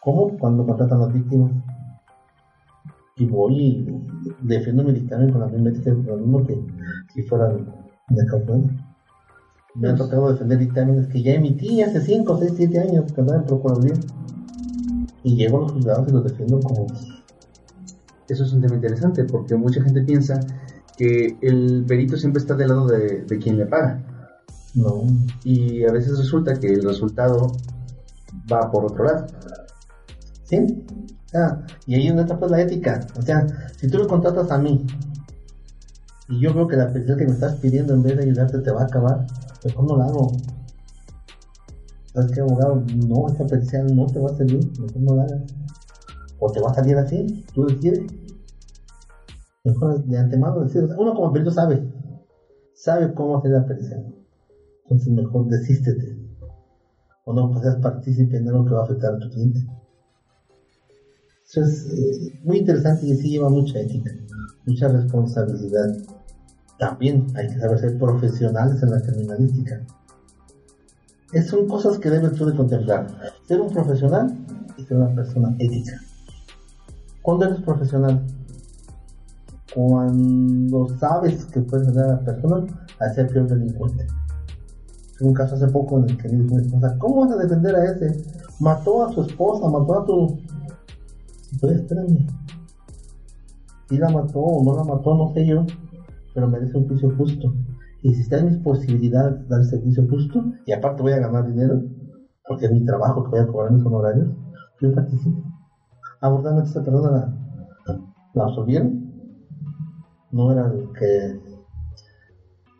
[0.00, 1.52] como cuando contratan a las víctimas.
[3.16, 4.06] Y voy y
[4.42, 6.60] defiendo mi dictamen con la misma ética y lo mismo que
[7.14, 7.64] si fueran
[8.08, 8.83] de California.
[9.74, 13.40] Me ha tocado defender dictámenes que ya emití hace 5, 6, 7 años que andaba
[13.40, 13.94] en Procuraduría.
[15.22, 16.86] Y llego a los juzgados y los defiendo como
[18.28, 20.38] Eso es un tema interesante porque mucha gente piensa
[20.96, 24.02] que el perito siempre está del lado de, de quien le paga.
[24.74, 25.02] no.
[25.42, 27.50] Y a veces resulta que el resultado
[28.52, 29.26] va por otro lado.
[30.44, 30.84] ¿Sí?
[31.34, 33.06] Ah, y ahí es donde está pues la ética.
[33.18, 33.46] O sea,
[33.76, 34.86] si tú me contratas a mí
[36.28, 38.70] y yo veo que la petición que me estás pidiendo en vez de ayudarte te
[38.70, 39.26] va a acabar,
[39.64, 40.32] mejor no la hago.
[42.12, 42.84] ¿Sabes qué, abogado?
[43.08, 45.42] No, esta petición no te va a servir, mejor no la hagas.
[46.38, 48.00] O te va a salir así, tú decides.
[49.64, 50.90] Mejor de antemano decides.
[50.98, 51.90] Uno como perito sabe,
[52.74, 54.14] sabe cómo hacer la petición.
[54.84, 56.18] Entonces mejor desístete.
[57.24, 59.60] O no pues, seas partícipe en algo que va a afectar a tu cliente.
[61.46, 64.10] Eso es eh, muy interesante y sí lleva mucha ética,
[64.66, 65.86] mucha responsabilidad.
[66.78, 69.80] También hay que saber ser profesionales en la criminalística.
[71.32, 73.06] Es- son cosas que debes tú de contemplar.
[73.46, 74.36] Ser un profesional
[74.76, 76.00] y ser una persona ética.
[77.22, 78.24] ¿Cuándo eres profesional?
[79.74, 82.64] Cuando sabes que puedes ayudar a la persona
[83.00, 84.06] a ser peor delincuente.
[85.18, 86.56] Tuve un caso hace poco en el que dijo
[86.98, 88.22] ¿cómo vas a defender a ese?
[88.60, 90.38] Mató a su esposa, mató a tu...
[91.60, 92.26] Pues espérame.
[93.88, 95.64] Si la mató o no la mató, no sé yo,
[96.34, 97.54] pero merece un juicio justo.
[98.02, 101.20] Y si está en mis posibilidades de dar ese juicio justo, y aparte voy a
[101.20, 101.80] ganar dinero,
[102.46, 104.28] porque es mi trabajo que voy a cobrar mis honorarios,
[104.80, 105.42] yo participo.
[106.20, 107.34] Abordarme esta persona
[108.34, 109.10] la, absolvieron.
[110.32, 111.40] No era el que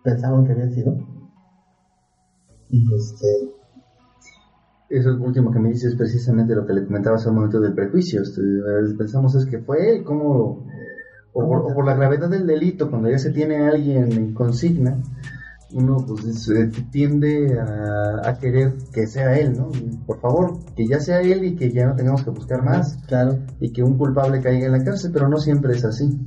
[0.02, 0.98] pensaban que había sido.
[2.68, 3.50] Y este,
[4.88, 7.74] Eso último que me dices es precisamente lo que le comentaba hace un momento del
[7.74, 8.22] prejuicio.
[8.22, 8.42] Este,
[8.98, 10.66] pensamos es que fue él, ¿cómo?
[11.34, 14.32] O por, o por la gravedad del delito, cuando ya se tiene a alguien en
[14.32, 14.96] consigna,
[15.72, 19.68] uno pues es, tiende a, a querer que sea él, ¿no?
[20.06, 23.40] Por favor, que ya sea él y que ya no tengamos que buscar más claro,
[23.60, 26.18] y que un culpable caiga en la cárcel, pero no siempre es así.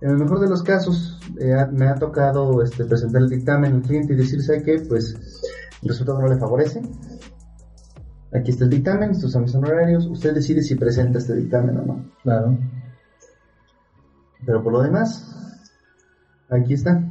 [0.00, 3.82] En el mejor de los casos, eh, me ha tocado este, presentar el dictamen al
[3.82, 4.80] cliente y decir, ¿sabe qué?
[4.88, 5.14] Pues
[5.82, 6.82] el resultado no le favorece.
[8.32, 10.06] Aquí está el dictamen, estos son mis honorarios.
[10.06, 12.04] Usted decide si presenta este dictamen o no.
[12.22, 12.58] claro.
[14.44, 15.70] Pero por lo demás,
[16.50, 17.02] aquí está.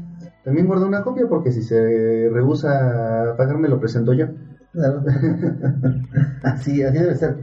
[0.43, 4.27] También guardo una copia porque si se rehúsa a pagarme, lo presento yo.
[4.71, 5.03] Claro.
[6.43, 7.37] así, así debe ser.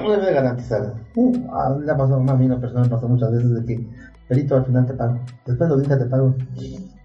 [0.00, 0.94] Uno debe garantizar.
[1.16, 3.64] Uh, a mí le ha pasado a mí una persona me pasó muchas veces de
[3.64, 3.88] que,
[4.28, 5.20] perito, al final te pago.
[5.46, 6.34] Después de la audiencia te pago.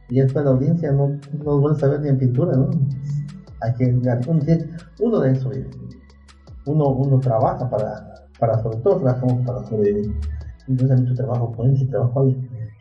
[0.10, 2.70] Y después de la audiencia no, no vuelves a ver ni en pintura, ¿no?
[3.62, 3.94] Hay que
[5.00, 5.70] uno, de eso vive.
[6.66, 10.14] Uno, uno trabaja para, para, sobre todo trabajamos para sobrevivir.
[10.70, 12.28] A mí tu trabajo y tu trabajo.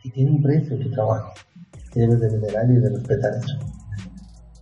[0.03, 1.31] Y tiene un precio tu trabajo.
[1.95, 3.57] Y debes de venerar y de respetar eso.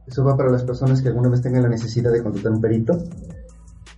[0.08, 2.98] Eso va para las personas que alguna vez tengan la necesidad de contratar un perito.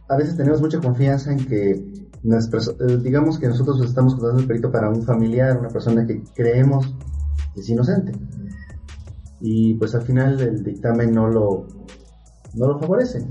[0.08, 4.72] A veces tenemos mucha confianza en que, eh, digamos que nosotros estamos contratando un perito
[4.72, 6.96] para un familiar, una persona que creemos
[7.54, 8.14] que es inocente.
[9.40, 11.68] Y pues al final el dictamen no lo,
[12.56, 13.24] no lo favorece.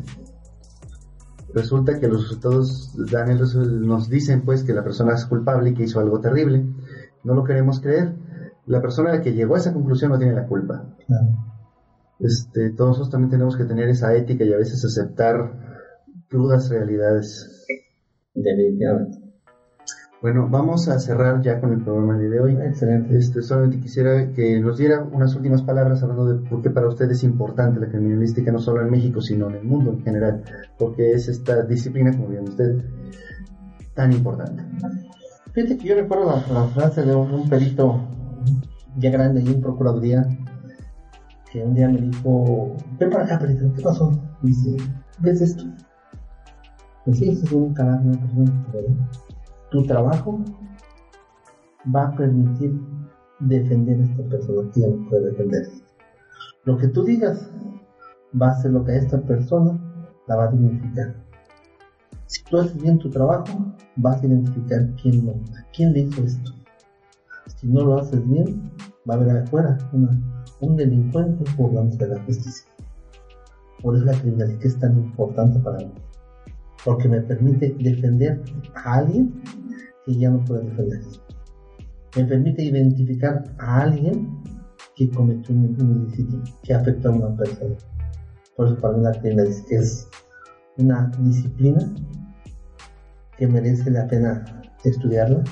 [1.58, 3.40] Resulta que los resultados dan el
[3.86, 6.64] nos dicen pues que la persona es culpable y que hizo algo terrible.
[7.24, 8.14] No lo queremos creer.
[8.66, 11.26] La persona que llegó a esa conclusión no tiene la culpa Claro.
[12.20, 15.82] este, todos nosotros también tenemos que tener esa ética y a veces aceptar
[16.28, 17.66] crudas realidades.
[18.34, 19.17] Definitivamente.
[20.20, 22.56] Bueno, vamos a cerrar ya con el programa de hoy.
[22.56, 23.16] Excelente.
[23.16, 27.08] Este, solamente quisiera que nos diera unas últimas palabras hablando de por qué para usted
[27.12, 30.42] es importante la criminalística, no solo en México, sino en el mundo en general,
[30.76, 32.82] porque es esta disciplina, como bien usted,
[33.94, 34.64] tan importante.
[35.52, 38.00] Fíjate que yo recuerdo la, la frase de un, un perito
[38.96, 40.26] ya grande y en procuraduría
[41.52, 44.10] que un día me dijo, ven para acá perito, ¿qué pasó?
[44.42, 44.76] Y dice,
[45.20, 45.64] ¿ves esto?
[47.04, 48.88] Pues sí, es un cadáver una persona, pero
[49.70, 50.40] tu trabajo
[51.94, 52.78] va a permitir
[53.40, 55.68] defender a esta persona que ya no puede defender.
[56.64, 57.50] Lo que tú digas
[58.40, 59.78] va a ser lo que a esta persona
[60.26, 61.14] la va a dignificar.
[62.26, 65.34] Si tú haces bien tu trabajo, vas a identificar quién no,
[65.74, 66.52] quién le hizo esto.
[67.56, 68.70] Si no lo haces bien,
[69.08, 69.78] va a haber afuera
[70.60, 72.68] un delincuente burlándose de la justicia.
[73.82, 75.92] Por eso la criminalidad es tan importante para mí.
[76.84, 78.42] Porque me permite defender
[78.74, 79.40] a alguien
[80.08, 81.20] que ya no puede defenderse.
[82.16, 84.42] Me permite identificar a alguien
[84.96, 87.76] que cometió un, ilícito que afectó a una persona.
[88.56, 90.08] Por eso para mí la criminalidad es
[90.78, 91.80] una disciplina
[93.36, 95.44] que merece la pena estudiarla,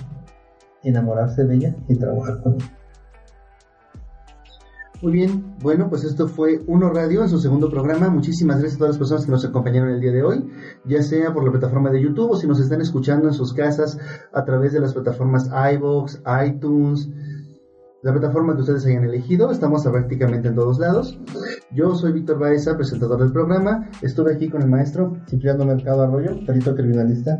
[0.82, 2.75] enamorarse de ella y trabajar con ella.
[5.02, 8.08] Muy bien, bueno, pues esto fue Uno Radio en su segundo programa.
[8.08, 10.50] Muchísimas gracias a todas las personas que nos acompañaron el día de hoy,
[10.86, 13.98] ya sea por la plataforma de YouTube o si nos están escuchando en sus casas
[14.32, 17.10] a través de las plataformas iVoox, iTunes,
[18.02, 19.50] la plataforma que ustedes hayan elegido.
[19.50, 21.20] Estamos prácticamente en todos lados.
[21.72, 23.90] Yo soy Víctor Baeza, presentador del programa.
[24.00, 25.18] Estuve aquí con el maestro.
[25.28, 27.38] Cipriano Mercado Arroyo, perito criminalista.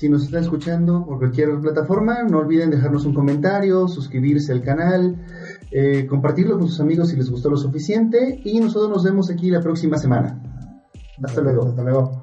[0.00, 5.16] Si nos están escuchando por cualquier plataforma, no olviden dejarnos un comentario, suscribirse al canal,
[5.70, 9.50] eh, compartirlo con sus amigos si les gustó lo suficiente y nosotros nos vemos aquí
[9.50, 10.40] la próxima semana.
[11.22, 11.66] Hasta luego.
[11.68, 12.22] Hasta luego.